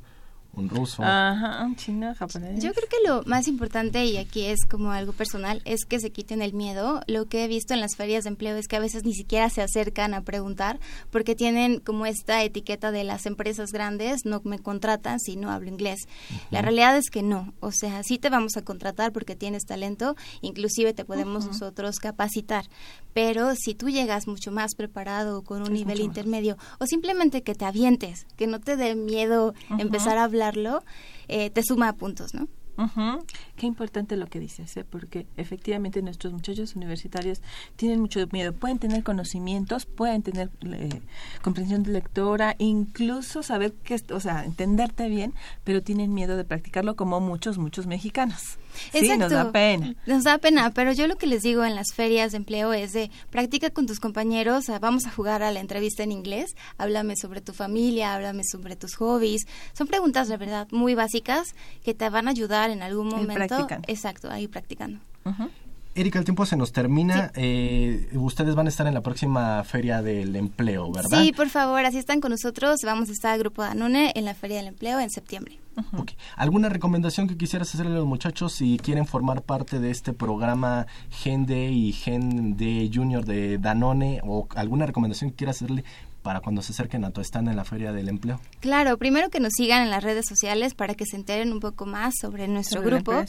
[0.58, 1.04] un ruso.
[1.04, 2.64] Ajá, un chino, japonés.
[2.64, 6.10] Yo creo que lo más importante, y aquí es como algo personal, es que se
[6.10, 7.02] quiten el miedo.
[7.08, 9.50] Lo que he visto en las ferias de empleo es que a veces ni siquiera
[9.50, 10.80] se acercan a preguntar
[11.12, 15.70] porque tienen como esta etiqueta de las empresas grandes, no me contratan si no hablo
[15.70, 16.08] inglés.
[16.50, 17.54] La realidad es que no.
[17.60, 22.66] O sea, sí te vamos a contratar porque tienes talento, inclusive te podemos nosotros capacitar.
[23.14, 27.66] Pero si tú llegas mucho más preparado con un nivel intermedio o simplemente que te
[27.66, 30.47] avientes, que no te dé miedo empezar a hablar
[31.28, 32.48] eh, te suma puntos, ¿no?
[33.56, 34.86] Qué importante lo que dices, ¿eh?
[34.88, 37.42] porque efectivamente nuestros muchachos universitarios
[37.76, 38.54] tienen mucho miedo.
[38.54, 41.02] Pueden tener conocimientos, pueden tener eh,
[41.42, 46.96] comprensión de lectora, incluso saber que, o sea, entenderte bien, pero tienen miedo de practicarlo
[46.96, 48.60] como muchos, muchos mexicanos.
[48.92, 49.96] Sí, nos da pena.
[50.06, 52.94] Nos da pena, pero yo lo que les digo en las ferias de empleo es
[52.94, 57.42] de practica con tus compañeros, vamos a jugar a la entrevista en inglés, háblame sobre
[57.42, 59.48] tu familia, háblame sobre tus hobbies.
[59.74, 63.68] Son preguntas de verdad muy básicas que te van a ayudar en algún momento.
[63.88, 65.00] Exacto, ahí practicando.
[65.98, 67.32] Erika, el tiempo se nos termina.
[67.34, 71.24] Eh, ustedes van a estar en la próxima Feria del Empleo, ¿verdad?
[71.24, 72.82] Sí, por favor, así están con nosotros.
[72.84, 75.58] Vamos a estar al Grupo Danone en la Feria del Empleo en septiembre.
[76.36, 80.86] ¿Alguna recomendación que quisieras hacerle a los muchachos si quieren formar parte de este programa
[81.10, 85.84] Gen D y Gen D Junior de Danone o alguna recomendación que quieras hacerle
[86.28, 88.42] para cuando se acerquen a tu stand en la Feria del Empleo?
[88.60, 91.86] Claro, primero que nos sigan en las redes sociales para que se enteren un poco
[91.86, 93.24] más sobre nuestro grupo.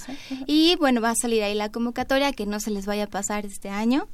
[0.49, 3.47] Y bueno, va a salir ahí la convocatoria, que no se les vaya a pasar
[3.47, 4.09] este año.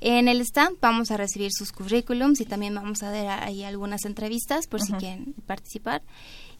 [0.00, 4.04] En el stand vamos a recibir sus currículums y también vamos a dar ahí algunas
[4.04, 6.02] entrevistas por si quieren participar.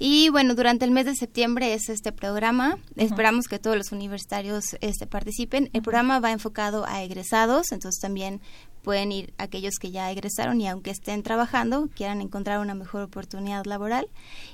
[0.01, 2.79] Y bueno, durante el mes de septiembre es este programa.
[2.97, 5.71] Esperamos que todos los universitarios este, participen.
[5.73, 8.41] El programa va enfocado a egresados, entonces también
[8.89, 13.67] pueden ir aquellos que ya egresaron y aunque estén trabajando, quieran encontrar una mejor oportunidad
[13.67, 14.09] laboral.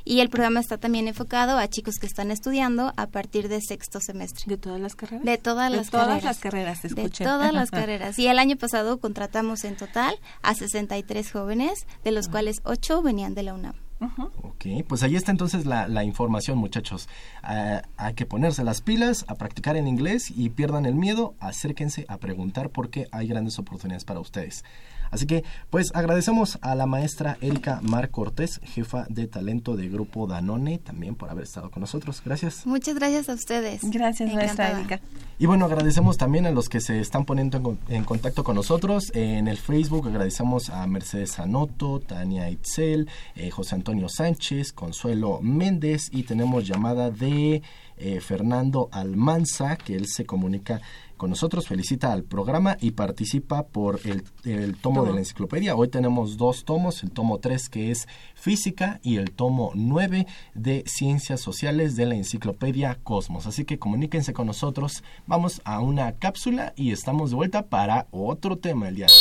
[0.05, 4.01] Y el programa está también enfocado a chicos que están estudiando a partir de sexto
[4.01, 4.47] semestre.
[4.49, 5.25] ¿De todas las carreras?
[5.25, 6.25] De todas las carreras.
[6.25, 8.19] las carreras, De todas las carreras.
[8.19, 13.37] Y el año pasado contratamos en total a 63 jóvenes, de los cuales 8 venían
[13.37, 13.84] de la UNAM.
[14.01, 17.09] Ok, pues ahí está entonces la, información, muchachos.
[17.43, 22.05] Ah, hay que ponerse las pilas, a practicar en inglés y pierdan el miedo, acérquense
[22.09, 24.65] a preguntar porque hay grandes oportunidades para ustedes.
[25.11, 30.27] Así que, pues agradecemos a la maestra Erika Mar Cortés, jefa de talento de Grupo
[30.27, 32.23] Danone, también por haber estado con nosotros.
[32.25, 32.67] Gracias.
[32.67, 33.81] Muchas gracias a ustedes.
[33.83, 35.01] Gracias, maestra Erika.
[35.39, 39.11] Y bueno, agradecemos también a los que se están poniendo en, contacto con nosotros.
[39.15, 46.09] en el Facebook agradecemos a Mercedes Anoto, Tania Itzel, eh, José Antonio Sánchez, Consuelo Méndez
[46.13, 47.63] y tenemos llamada de
[47.97, 50.81] eh, Fernando Almanza, que él se comunica
[51.25, 55.75] con nosotros, felicita al programa y participa por el, tomo de la enciclopedia.
[55.75, 60.85] Hoy tenemos dos tomos, el tomo 3 que es física y el tomo 9 de
[60.87, 63.47] ciencias sociales de la enciclopedia Cosmos.
[63.47, 68.59] Así que comuníquense con nosotros, vamos a una cápsula y estamos de vuelta para otro
[68.59, 69.19] tema el día de hoy.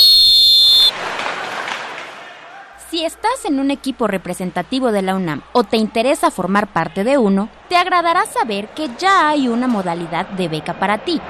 [2.89, 7.18] Si estás en un equipo representativo de la UNAM o te interesa formar parte de
[7.18, 11.22] uno, te agradará saber que ya hay una modalidad de beca para ti.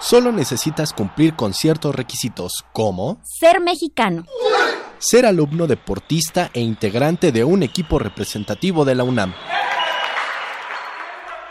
[0.00, 4.24] Solo necesitas cumplir con ciertos requisitos como ser mexicano,
[4.98, 9.34] ser alumno deportista e integrante de un equipo representativo de la UNAM,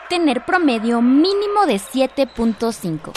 [0.10, 3.12] tener promedio mínimo de 7.5,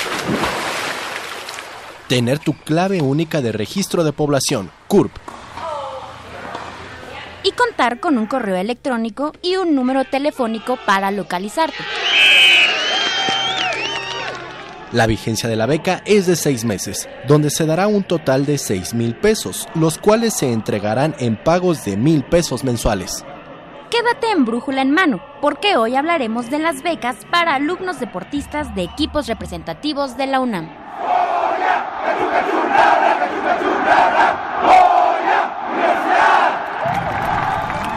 [2.09, 5.13] tener tu clave única de registro de población, CURP,
[7.43, 11.83] y contar con un correo electrónico y un número telefónico para localizarte.
[14.93, 18.59] La vigencia de la beca es de seis meses, donde se dará un total de
[18.59, 23.25] seis mil pesos, los cuales se entregarán en pagos de mil pesos mensuales.
[23.89, 28.83] Quédate en Brújula en Mano, porque hoy hablaremos de las becas para alumnos deportistas de
[28.83, 30.69] equipos representativos de la UNAM.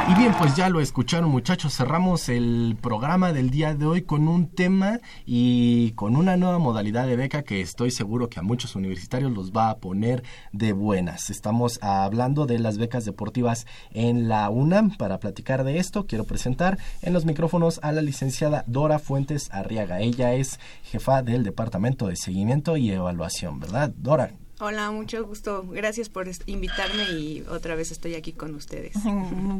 [0.08, 4.28] Y bien, pues ya lo escucharon muchachos, cerramos el programa del día de hoy con
[4.28, 8.76] un tema y con una nueva modalidad de beca que estoy seguro que a muchos
[8.76, 11.32] universitarios los va a poner de buenas.
[11.32, 14.96] Estamos hablando de las becas deportivas en la UNAM.
[14.96, 20.02] Para platicar de esto, quiero presentar en los micrófonos a la licenciada Dora Fuentes Arriaga.
[20.02, 23.92] Ella es jefa del Departamento de Seguimiento y Evaluación, ¿verdad?
[23.98, 25.66] Dora, Hola, mucho gusto.
[25.70, 28.94] Gracias por invitarme y otra vez estoy aquí con ustedes.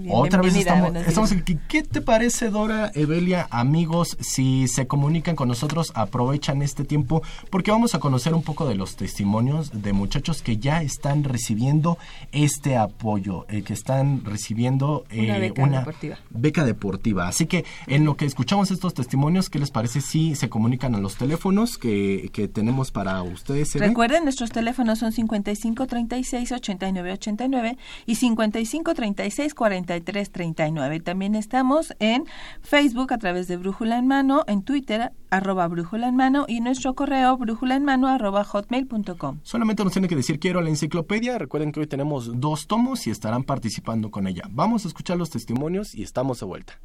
[0.10, 1.60] otra vez estamos, aquí.
[1.68, 7.22] ¿Qué te parece, Dora, Evelia, amigos, si se comunican con nosotros, aprovechan este tiempo?
[7.50, 11.98] Porque vamos a conocer un poco de los testimonios de muchachos que ya están recibiendo
[12.32, 16.20] este apoyo, eh, que están recibiendo una, eh, beca, deportiva.
[16.30, 17.28] beca deportiva.
[17.28, 21.00] Así que en lo que escuchamos estos testimonios, ¿qué les parece si se comunican a
[21.00, 23.74] los teléfonos que, que tenemos para ustedes?
[23.76, 31.00] Recuerden nuestros teléfonos son 55 36 89 89 y 55 36 43 39.
[31.00, 32.26] También estamos en
[32.62, 36.94] Facebook a través de Brújula en Mano, en Twitter arroba Brújula en Mano y nuestro
[36.94, 39.40] correo brújula en mano arroba hotmail.com.
[39.44, 41.38] Solamente nos tiene que decir quiero la enciclopedia.
[41.38, 44.44] Recuerden que hoy tenemos dos tomos y estarán participando con ella.
[44.50, 46.80] Vamos a escuchar los testimonios y estamos de vuelta.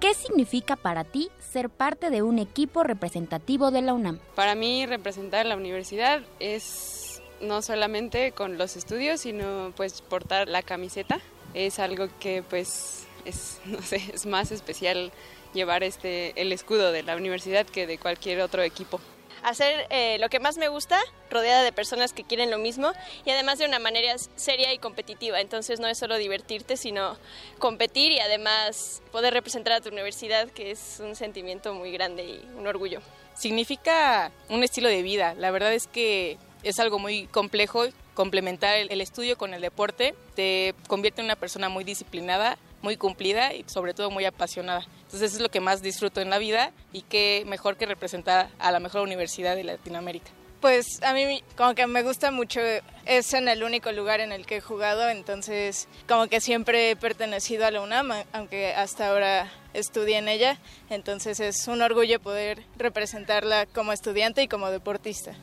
[0.00, 4.18] ¿Qué significa para ti ser parte de un equipo representativo de la UNAM?
[4.34, 10.62] Para mí representar la universidad es no solamente con los estudios, sino pues portar la
[10.62, 11.20] camiseta.
[11.54, 15.12] Es algo que pues es, no sé, es más especial
[15.52, 19.00] llevar este el escudo de la universidad que de cualquier otro equipo
[19.42, 22.92] hacer eh, lo que más me gusta, rodeada de personas que quieren lo mismo
[23.24, 25.40] y además de una manera seria y competitiva.
[25.40, 27.16] Entonces no es solo divertirte, sino
[27.58, 32.48] competir y además poder representar a tu universidad, que es un sentimiento muy grande y
[32.56, 33.00] un orgullo.
[33.34, 35.34] Significa un estilo de vida.
[35.34, 40.14] La verdad es que es algo muy complejo complementar el estudio con el deporte.
[40.34, 44.86] Te convierte en una persona muy disciplinada, muy cumplida y sobre todo muy apasionada.
[45.12, 48.72] Entonces es lo que más disfruto en la vida y qué mejor que representar a
[48.72, 50.30] la mejor universidad de Latinoamérica.
[50.62, 52.60] Pues a mí como que me gusta mucho,
[53.04, 56.96] es en el único lugar en el que he jugado, entonces como que siempre he
[56.96, 60.58] pertenecido a la UNAM, aunque hasta ahora estudié en ella,
[60.88, 65.34] entonces es un orgullo poder representarla como estudiante y como deportista.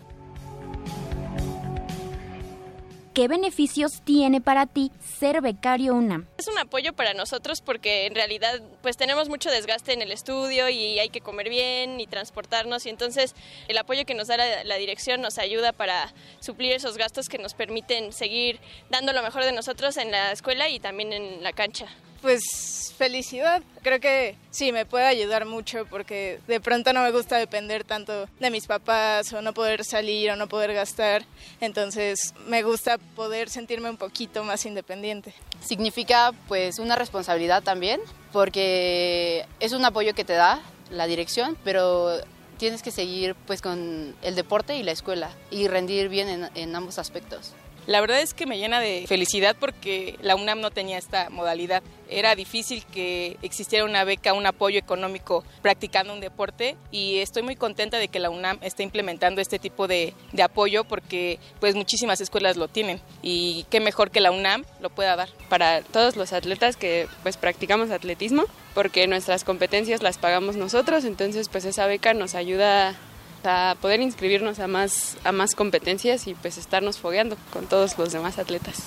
[3.14, 6.28] ¿Qué beneficios tiene para ti ser becario UNAM?
[6.38, 10.70] Es un apoyo para nosotros porque en realidad pues tenemos mucho desgaste en el estudio
[10.70, 13.36] y hay que comer bien y transportarnos y entonces
[13.68, 17.40] el apoyo que nos da la, la dirección nos ayuda para suplir esos gastos que
[17.40, 18.60] nos permiten seguir
[18.92, 21.88] dando lo mejor de nosotros en la escuela y también en la cancha.
[22.22, 23.64] Pues felicidad.
[23.82, 28.28] Creo que sí, me puede ayudar mucho porque de pronto no me gusta depender tanto
[28.40, 31.24] de mis papás o no poder salir o no poder gastar.
[31.62, 35.34] Entonces me gusta poder sentirme un poquito más independiente.
[35.62, 38.02] Significa pues una responsabilidad también
[38.34, 40.60] porque es un apoyo que te da
[40.92, 42.20] la dirección, pero
[42.58, 46.76] tienes que seguir pues con el deporte y la escuela y rendir bien en, en
[46.76, 47.54] ambos aspectos.
[47.88, 51.82] La verdad es que me llena de felicidad porque la UNAM no tenía esta modalidad.
[52.08, 57.56] Era difícil que existiera una beca, un apoyo económico practicando un deporte y estoy muy
[57.56, 62.22] contenta de que la UNAM esté implementando este tipo de, de apoyo porque pues muchísimas
[62.22, 65.30] escuelas lo tienen y qué mejor que la UNAM lo pueda dar.
[65.50, 71.50] Para todos los atletas que pues practicamos atletismo porque nuestras competencias las pagamos nosotros, entonces
[71.50, 72.96] pues esa beca nos ayuda
[73.44, 78.12] a poder inscribirnos a más, a más competencias y pues estarnos fogueando con todos los
[78.12, 78.84] demás atletas.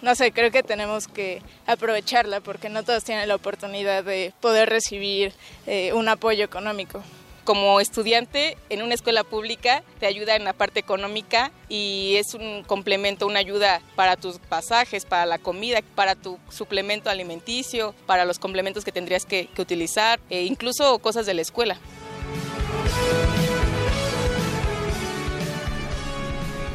[0.00, 4.68] No sé, creo que tenemos que aprovecharla porque no todos tienen la oportunidad de poder
[4.68, 5.32] recibir
[5.66, 7.02] eh, un apoyo económico
[7.48, 12.62] como estudiante en una escuela pública te ayuda en la parte económica y es un
[12.62, 18.38] complemento, una ayuda para tus pasajes, para la comida, para tu suplemento alimenticio, para los
[18.38, 21.78] complementos que tendrías que, utilizar, e incluso cosas de la escuela.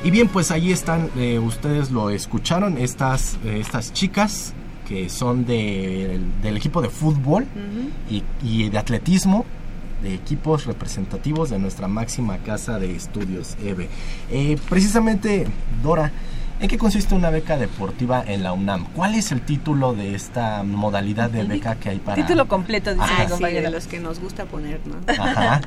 [0.04, 4.54] Y bien, pues ahí están, eh, ustedes lo escucharon, estas, eh, estas chicas
[4.86, 7.46] que son de, del equipo de fútbol
[8.10, 9.46] y, y, de atletismo,
[10.02, 13.88] de equipos representativos de nuestra máxima casa de estudios, EVE.
[14.30, 15.48] Eh, precisamente,
[15.82, 16.12] Dora,
[16.64, 18.86] ¿En qué consiste una beca deportiva en la UNAM?
[18.94, 22.16] ¿Cuál es el título de esta modalidad de beca que hay para...?
[22.16, 24.96] Título completo, dice ah, sí, de los que nos gusta poner, ¿no?
[25.08, 25.60] Ajá.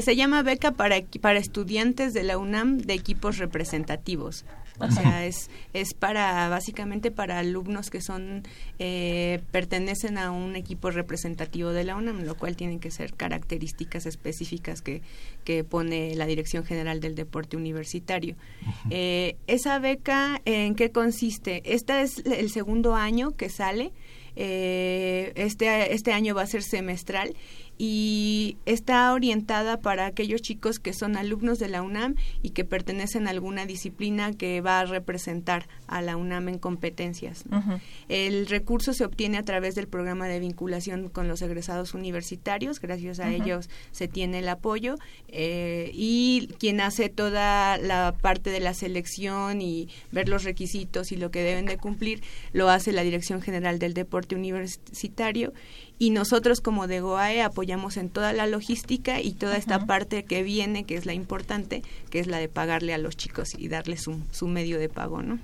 [0.00, 4.44] Se llama beca para, para estudiantes de la UNAM de equipos representativos.
[4.78, 8.42] O sea, es, es para, básicamente para alumnos que son,
[8.78, 14.06] eh, pertenecen a un equipo representativo de la UNAM, lo cual tienen que ser características
[14.06, 15.02] específicas que,
[15.46, 18.34] que pone la Dirección General del Deporte Universitario.
[18.90, 21.62] Eh, esa beca, ¿en qué consiste?
[21.64, 23.92] Este es el segundo año que sale.
[24.34, 27.34] Eh, este, este año va a ser semestral
[27.78, 33.26] y está orientada para aquellos chicos que son alumnos de la UNAM y que pertenecen
[33.26, 37.44] a alguna disciplina que va a representar a la UNAM en competencias.
[38.08, 43.20] El recurso se obtiene a través del programa de vinculación con los egresados universitarios, gracias
[43.20, 44.96] a ellos se tiene el apoyo
[45.28, 51.16] eh, y quien hace toda la parte de la selección y ver los requisitos y
[51.16, 52.22] lo que deben de cumplir
[52.52, 55.52] lo hace la Dirección General del Deporte Universitario
[55.98, 60.42] y nosotros como de GOAE apoyamos en toda la logística y toda esta parte que
[60.42, 64.02] viene, que es la importante, que es la de pagarle a los chicos y darles
[64.02, 65.38] su, su medio de pago, ¿no?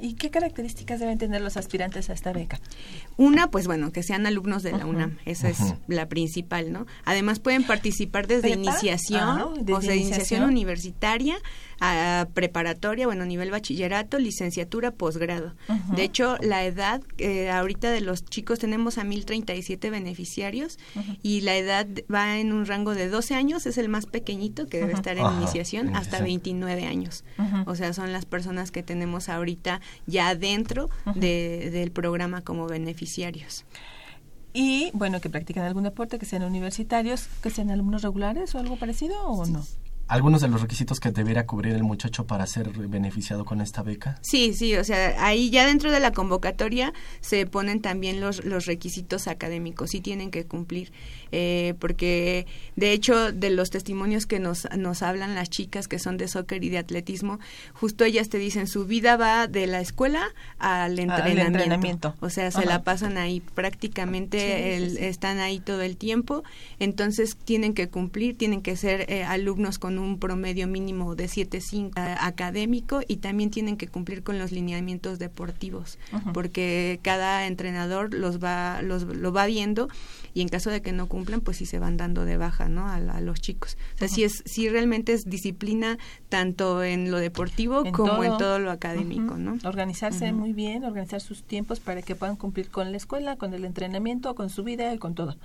[0.00, 2.58] ¿Y qué características deben tener los aspirantes a esta beca?
[3.16, 5.58] Una, pues bueno, que sean alumnos de la UNAM, esa es
[5.88, 6.86] la principal, ¿no?
[7.04, 10.44] Además pueden participar desde iniciación, ah, o sea, iniciación.
[10.44, 11.36] universitaria,
[11.80, 15.54] a preparatoria, bueno, nivel bachillerato, licenciatura, posgrado.
[15.94, 20.78] De hecho, la edad, eh, ahorita de los chicos tenemos a 1037 beneficiarios
[21.22, 24.78] y la edad va en un rango de 12 años, es el más pequeñito que
[24.78, 27.24] debe estar en iniciación, hasta 29 años.
[27.66, 33.64] O sea, son las personas que tenemos ahorita ya dentro del programa como beneficiarios.
[34.52, 38.76] Y bueno que practican algún deporte que sean universitarios que sean alumnos regulares o algo
[38.76, 39.62] parecido o no
[40.08, 44.18] algunos de los requisitos que debiera cubrir el muchacho para ser beneficiado con esta beca?
[44.22, 48.66] Sí, sí, o sea, ahí ya dentro de la convocatoria se ponen también los, los
[48.66, 50.92] requisitos académicos, sí tienen que cumplir,
[51.32, 52.46] eh, porque
[52.76, 56.62] de hecho de los testimonios que nos, nos hablan las chicas que son de soccer
[56.62, 57.40] y de atletismo,
[57.72, 60.28] justo ellas te dicen su vida va de la escuela
[60.58, 66.44] al entrenamiento, o sea, se la pasan ahí prácticamente, están ahí todo el tiempo,
[66.78, 71.92] entonces tienen que cumplir, tienen que ser eh, alumnos con un promedio mínimo de 7.5
[72.20, 75.98] académico y también tienen que cumplir con los lineamientos deportivos,
[76.32, 79.88] porque cada entrenador los va los lo va viendo
[80.36, 82.86] y en caso de que no cumplan, pues sí se van dando de baja, ¿no?
[82.86, 83.78] A, los chicos.
[83.94, 85.96] O sea, si es si realmente es disciplina
[86.28, 89.56] tanto en lo deportivo como en todo lo académico, ¿no?
[89.64, 93.64] Organizarse muy bien, organizar sus tiempos para que puedan cumplir con la escuela, con el
[93.64, 95.36] entrenamiento, con su vida y con todo.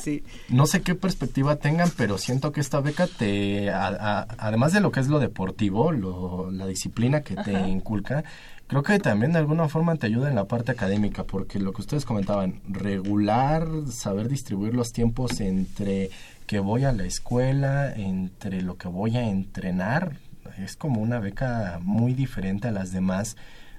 [0.00, 0.22] Sí.
[0.48, 5.00] No sé qué perspectiva tengan, pero siento que esta beca te además de lo que
[5.00, 5.92] es lo deportivo,
[6.50, 8.24] la disciplina que te inculca,
[8.66, 11.82] creo que también de alguna forma te ayuda en la parte académica, porque lo que
[11.82, 16.10] ustedes comentaban, regular, saber distribuir los tiempos entre
[16.46, 20.16] que voy a la escuela, entre lo que voy a entrenar,
[20.58, 23.36] es como una beca muy diferente a las demás,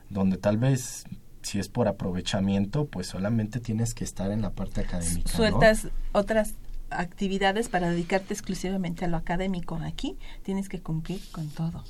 [0.10, 1.06] donde tal vez
[1.42, 5.32] si es por aprovechamiento, pues solamente tienes que estar en la parte académica.
[5.32, 6.56] Sueltas otras
[6.90, 9.76] actividades para dedicarte exclusivamente a lo académico.
[9.84, 11.84] Aquí tienes que cumplir con todo.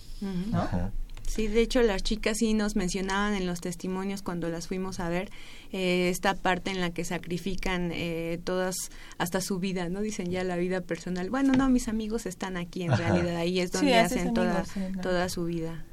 [1.27, 5.09] Sí, de hecho las chicas sí nos mencionaban en los testimonios cuando las fuimos a
[5.09, 5.29] ver
[5.71, 8.75] eh, esta parte en la que sacrifican eh, todas
[9.17, 10.01] hasta su vida, ¿no?
[10.01, 11.29] Dicen ya la vida personal.
[11.29, 14.65] Bueno, no, mis amigos están aquí en realidad, ahí es donde hacen toda,
[15.01, 15.83] toda su vida.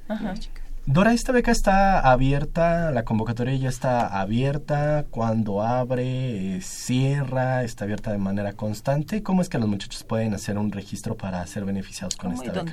[0.84, 7.84] Dora, esta beca está abierta, la convocatoria ya está abierta, cuando abre, eh, cierra, está
[7.84, 9.22] abierta de manera constante.
[9.22, 12.72] ¿Cómo es que los muchachos pueden hacer un registro para ser beneficiados con esta beca?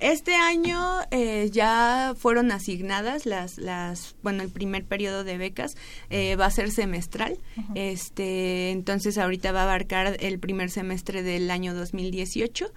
[0.00, 0.80] este año
[1.10, 5.76] eh, ya fueron asignadas las, las, bueno, el primer periodo de becas
[6.10, 7.38] eh, va a ser semestral,
[7.74, 12.70] este, entonces ahorita va a abarcar el primer semestre del año 2018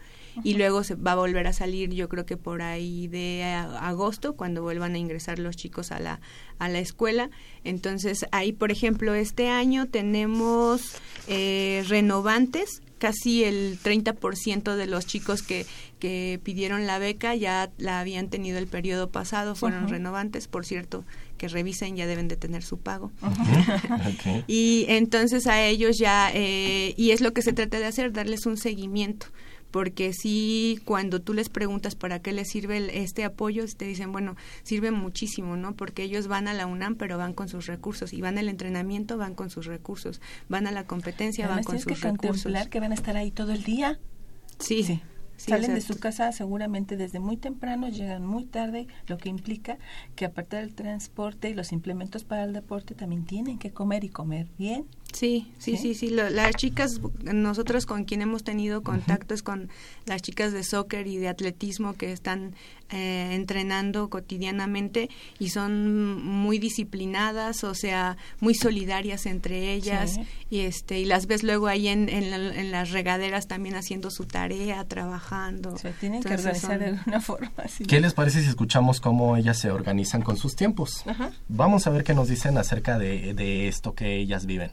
[0.43, 4.33] y luego se va a volver a salir yo creo que por ahí de agosto
[4.33, 6.19] cuando vuelvan a ingresar los chicos a la
[6.59, 7.29] a la escuela.
[7.63, 10.95] Entonces ahí por ejemplo este año tenemos
[11.27, 15.65] eh, renovantes casi el 30% de los chicos que,
[15.97, 21.03] que pidieron la beca ya la habían tenido el periodo pasado, fueron renovantes, por cierto,
[21.39, 23.11] que revisen ya deben de tener su pago.
[24.47, 28.45] y entonces a ellos ya, eh, y es lo que se trata de hacer, darles
[28.45, 29.25] un seguimiento
[29.71, 34.35] porque sí, cuando tú les preguntas para qué les sirve este apoyo, te dicen, bueno,
[34.63, 35.75] sirve muchísimo, ¿no?
[35.75, 39.17] Porque ellos van a la UNAM, pero van con sus recursos, y van al entrenamiento,
[39.17, 42.67] van con sus recursos, van a la competencia, van con sus que recursos.
[42.69, 43.99] que van a estar ahí todo el día.
[44.59, 45.01] Sí, sí.
[45.37, 49.79] Salen de su casa seguramente desde muy temprano, llegan muy tarde, lo que implica
[50.15, 54.09] que aparte del transporte y los implementos para el deporte también tienen que comer y
[54.09, 56.09] comer bien Sí, sí, sí, sí.
[56.09, 59.69] las chicas, nosotros con quien hemos tenido contactos con
[60.05, 62.55] las chicas de soccer y de atletismo que están
[62.89, 65.09] eh, entrenando cotidianamente
[65.39, 71.43] y son muy disciplinadas, o sea, muy solidarias entre ellas y este y las ves
[71.43, 75.77] luego ahí en, en, las regaderas también haciendo su tarea, trabajando.
[75.77, 77.51] Se tienen que organizar de alguna forma.
[77.87, 81.03] ¿Qué les parece si escuchamos cómo ellas se organizan con sus tiempos?
[81.47, 84.71] Vamos a ver qué nos dicen acerca de, de esto que ellas viven.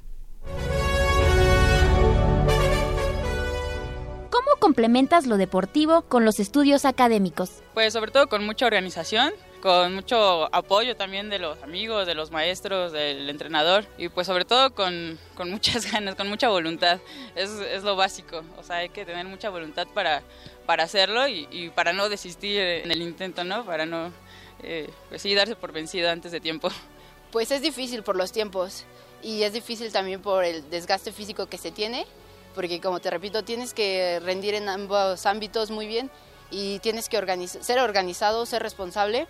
[4.31, 7.63] ¿Cómo complementas lo deportivo con los estudios académicos?
[7.75, 12.31] Pues sobre todo con mucha organización, con mucho apoyo también de los amigos, de los
[12.31, 17.01] maestros, del entrenador y pues sobre todo con, con muchas ganas, con mucha voluntad.
[17.35, 20.23] Es, es, lo básico, o sea, hay que tener mucha voluntad para,
[20.67, 23.65] para hacerlo y, para no desistir en el intento, ¿no?
[23.65, 24.13] Para no,
[24.63, 26.69] eh, pues sí, darse por vencido antes de tiempo.
[27.33, 28.85] Pues es difícil por los tiempos
[29.23, 32.07] y es difícil también por el desgaste físico que se tiene,
[32.55, 36.11] porque como te repito, tienes que rendir en ambos ámbitos muy bien
[36.51, 37.19] y tienes que
[37.61, 39.27] ser organizado, ser responsable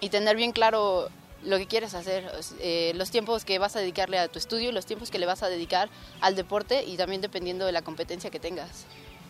[0.00, 1.10] y tener bien claro
[1.42, 2.30] lo que quieres hacer,
[2.60, 5.42] eh, los tiempos que vas a dedicarle a tu estudio, los tiempos que le vas
[5.42, 8.86] a dedicar al deporte y también dependiendo de la competencia que tengas.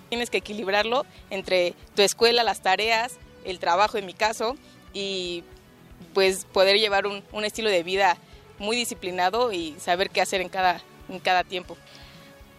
[0.09, 4.57] Tienes que equilibrarlo entre tu escuela, las tareas, el trabajo en mi caso
[4.95, 5.43] y
[6.15, 8.17] pues poder llevar un, un estilo de vida
[8.59, 11.77] muy disciplinado y saber qué hacer en cada, en cada tiempo.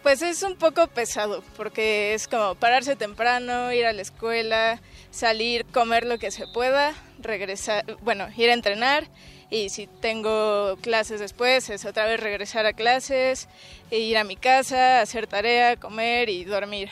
[0.02, 4.80] Pues es un poco pesado porque es como pararse temprano, ir a la escuela,
[5.10, 9.08] salir, comer lo que se pueda, regresar, bueno, ir a entrenar
[9.50, 13.48] y si tengo clases después es otra vez regresar a clases,
[13.90, 16.90] e ir a mi casa, hacer tarea, comer y dormir.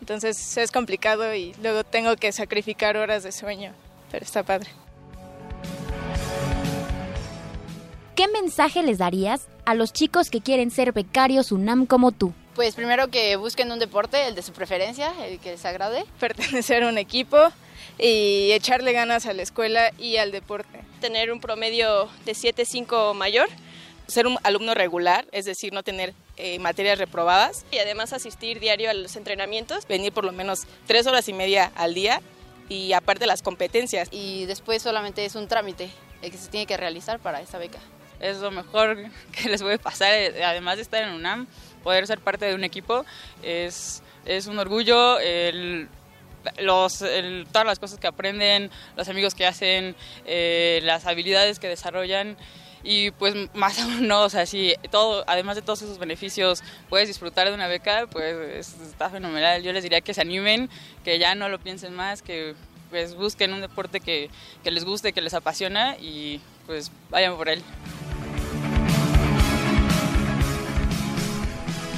[0.00, 3.72] Entonces es complicado y luego tengo que sacrificar horas de sueño,
[4.10, 4.70] pero está padre.
[8.18, 12.34] ¿Qué mensaje les darías a los chicos que quieren ser becarios UNAM como tú?
[12.56, 16.04] Pues primero que busquen un deporte, el de su preferencia, el que les agrade.
[16.18, 17.36] Pertenecer a un equipo
[17.96, 20.80] y echarle ganas a la escuela y al deporte.
[21.00, 23.48] Tener un promedio de 7.5 mayor,
[24.08, 28.90] ser un alumno regular, es decir, no tener eh, materias reprobadas y además asistir diario
[28.90, 32.20] a los entrenamientos, venir por lo menos tres horas y media al día
[32.68, 34.08] y aparte las competencias.
[34.10, 35.88] Y después solamente es un trámite
[36.20, 37.78] el que se tiene que realizar para esa beca
[38.20, 38.96] es lo mejor
[39.32, 41.46] que les puede pasar, eh, además de estar en UNAM,
[41.82, 43.04] poder ser parte de un equipo,
[43.42, 45.18] es, es un orgullo,
[46.58, 46.98] los,
[47.52, 49.94] todas las cosas que aprenden, los amigos que hacen,
[50.24, 52.36] eh, las habilidades que desarrollan
[52.82, 57.08] y pues más aún no, o sea, si todo, además de todos esos beneficios puedes
[57.08, 59.62] disfrutar de una beca, pues está fenomenal.
[59.62, 60.68] Yo les diría que se animen,
[61.04, 62.54] que ya no lo piensen más, que
[62.90, 64.30] pues busquen un deporte que,
[64.64, 67.62] que les guste, que les apasiona y pues vayan por él.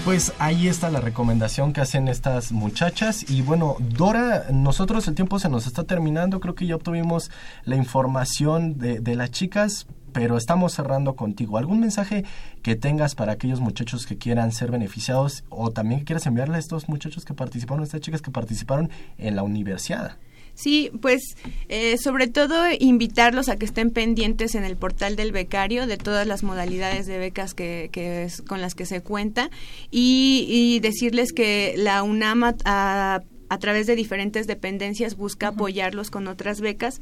[0.04, 3.30] Pues ahí está la recomendación que hacen estas muchachas.
[3.30, 6.40] Y bueno, Dora, nosotros el tiempo se nos está terminando.
[6.40, 7.30] Creo que ya obtuvimos
[7.64, 11.58] la información de, las chicas, pero estamos cerrando contigo.
[11.58, 12.24] ¿Algún mensaje
[12.62, 16.60] que tengas para aquellos muchachos que quieran ser beneficiados o también que quieras enviarle a
[16.60, 18.88] estos muchachos que participaron, a estas chicas que participaron
[19.18, 20.16] en la universidad?
[20.54, 21.22] Sí, pues
[21.68, 26.26] eh, sobre todo invitarlos a que estén pendientes en el portal del becario de todas
[26.26, 29.50] las modalidades de becas que, que es, con las que se cuenta
[29.90, 36.60] y, decirles que la UNAM a, a, través de diferentes dependencias busca apoyarlos con otras
[36.60, 37.00] becas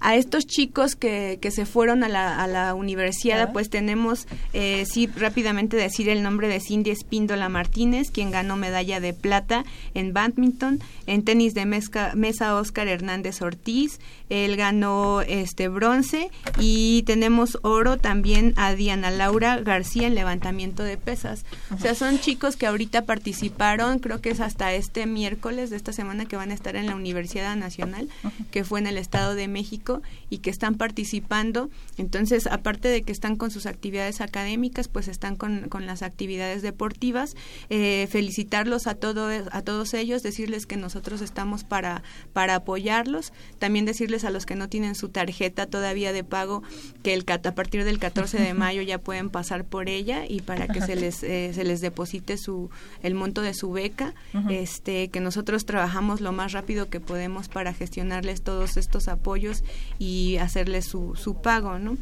[0.00, 4.84] a estos chicos que, que se fueron a la, a la universidad, pues tenemos, eh,
[4.90, 9.64] sí, rápidamente decir el nombre de Cindy Espíndola Martínez, quien ganó medalla de plata
[9.94, 17.58] en badminton, en tenis de mesa Oscar Hernández Ortiz, él ganó este bronce y tenemos
[17.62, 21.44] oro también a Diana Laura García en levantamiento de pesas.
[21.74, 25.92] O sea, son chicos que ahorita participaron, creo que es hasta este miércoles de esta
[25.92, 28.08] semana que van a estar en la Universidad Nacional,
[28.50, 29.83] que fue en el Estado de México
[30.30, 31.70] y que están participando.
[31.96, 36.62] Entonces, aparte de que están con sus actividades académicas, pues están con, con las actividades
[36.62, 37.36] deportivas.
[37.70, 43.32] Eh, felicitarlos a, todo, a todos ellos, decirles que nosotros estamos para, para apoyarlos.
[43.58, 46.62] También decirles a los que no tienen su tarjeta todavía de pago
[47.02, 50.68] que el, a partir del 14 de mayo ya pueden pasar por ella y para
[50.68, 52.70] que se les, eh, se les deposite su,
[53.02, 54.14] el monto de su beca.
[54.48, 59.64] este, que nosotros trabajamos lo más rápido que podemos para gestionarles todos estos apoyos
[59.98, 61.96] y hacerle su, su pago, ¿no?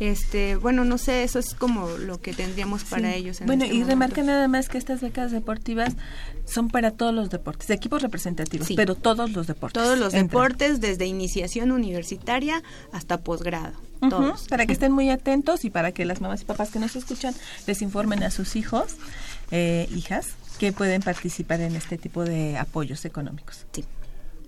[0.00, 3.40] Este, bueno, no sé, eso es como lo que tendríamos para ellos.
[3.44, 5.94] bueno, este y remarca nada más que estas becas deportivas
[6.44, 9.82] son para todos los deportes, equipos representativos, pero todos los deportes.
[9.82, 12.62] Todos los deportes, desde iniciación universitaria
[12.92, 13.72] hasta posgrado.
[14.08, 14.46] todos.
[14.46, 17.34] Para que estén muy atentos y para que las mamás y papás que nos escuchan
[17.66, 18.94] les informen a sus hijos,
[19.50, 20.28] eh, hijas,
[20.60, 23.66] que pueden participar en este tipo de apoyos económicos.
[23.72, 23.84] Sí.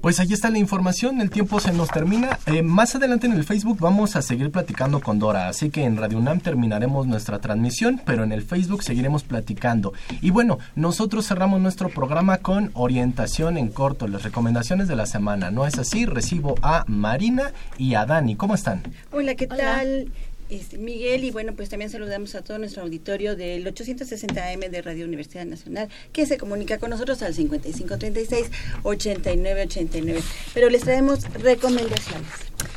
[0.01, 2.39] Pues ahí está la información, el tiempo se nos termina.
[2.47, 5.99] Eh, más adelante en el Facebook vamos a seguir platicando con Dora, así que en
[5.99, 9.93] Radio UNAM terminaremos nuestra transmisión, pero en el Facebook seguiremos platicando.
[10.23, 15.51] Y bueno, nosotros cerramos nuestro programa con orientación en corto, las recomendaciones de la semana.
[15.51, 16.07] ¿No es así?
[16.07, 18.37] Recibo a Marina y a Dani.
[18.37, 18.83] ¿Cómo están?
[19.13, 20.11] Hola, ¿qué tal?
[20.51, 24.83] Este, Miguel, y bueno, pues también saludamos a todo nuestro auditorio del 860 AM de
[24.83, 30.21] Radio Universidad Nacional, que se comunica con nosotros al 5536-8989.
[30.53, 32.27] Pero les traemos recomendaciones.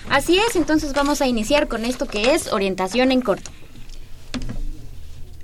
[0.07, 3.49] Así es, entonces vamos a iniciar con esto que es orientación en corto.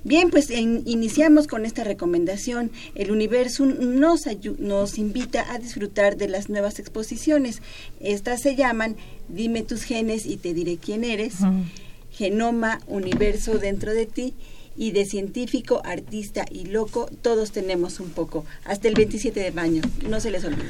[0.03, 2.69] Bien, pues iniciamos con esta recomendación.
[2.93, 4.27] El universo nos,
[4.59, 7.63] nos invita a disfrutar de las nuevas exposiciones.
[7.99, 8.97] Estas se llaman
[9.29, 11.37] Dime tus genes y te diré quién eres
[12.11, 14.33] genoma, universo dentro de ti
[14.79, 18.45] y de científico, artista y loco, todos tenemos un poco.
[18.63, 20.69] Hasta el 27 de mayo, no se les olvide.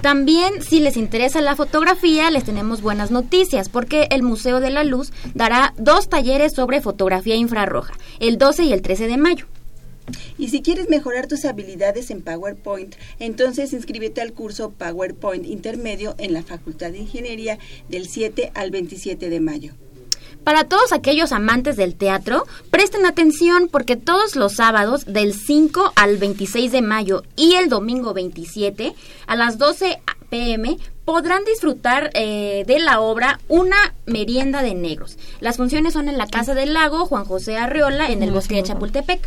[0.00, 4.82] También, si les interesa la fotografía, les tenemos buenas noticias, porque el Museo de la
[4.82, 9.46] Luz dará dos talleres sobre fotografía infrarroja, el 12 y el 13 de mayo.
[10.36, 16.32] Y si quieres mejorar tus habilidades en PowerPoint, entonces inscríbete al curso PowerPoint Intermedio en
[16.32, 17.58] la Facultad de Ingeniería
[17.88, 19.74] del 7 al 27 de mayo.
[20.44, 26.18] Para todos aquellos amantes del teatro, presten atención porque todos los sábados del 5 al
[26.18, 28.94] 26 de mayo y el domingo 27
[29.26, 30.76] a las 12 pm
[31.06, 35.16] podrán disfrutar eh, de la obra Una merienda de negros.
[35.40, 38.64] Las funciones son en la Casa del Lago Juan José Arreola en el bosque de
[38.64, 39.26] Chapultepec.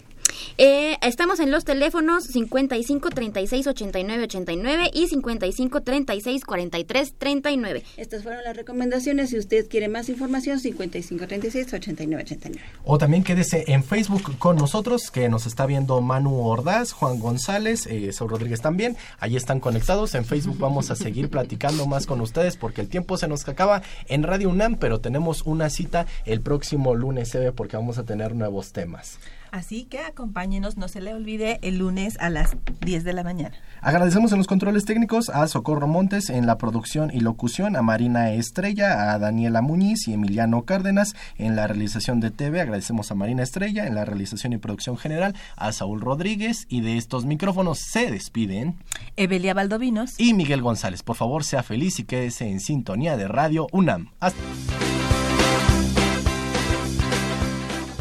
[0.57, 7.83] Eh, estamos en los teléfonos 55 36 89 89 y 55 36 43 39.
[7.97, 9.29] Estas fueron las recomendaciones.
[9.29, 12.65] Si usted quiere más información, 55 36 89 89.
[12.83, 17.87] O también quédese en Facebook con nosotros, que nos está viendo Manu Ordaz, Juan González,
[17.87, 18.97] eh, Saúl Rodríguez también.
[19.19, 20.15] Allí están conectados.
[20.15, 23.81] En Facebook vamos a seguir platicando más con ustedes porque el tiempo se nos acaba
[24.07, 28.71] en Radio UNAM, pero tenemos una cita el próximo lunes, porque vamos a tener nuevos
[28.71, 29.19] temas.
[29.55, 33.55] Así que acompáñenos, no se le olvide, el lunes a las 10 de la mañana.
[33.79, 38.33] Agradecemos en los controles técnicos a Socorro Montes en la producción y locución, a Marina
[38.33, 42.59] Estrella, a Daniela Muñiz y Emiliano Cárdenas en la realización de TV.
[42.59, 46.97] Agradecemos a Marina Estrella en la realización y producción general, a Saúl Rodríguez y de
[46.97, 48.75] estos micrófonos se despiden
[49.15, 51.01] Evelia Valdovinos y Miguel González.
[51.01, 54.09] Por favor, sea feliz y quédese en sintonía de Radio UNAM.
[54.19, 54.37] Hasta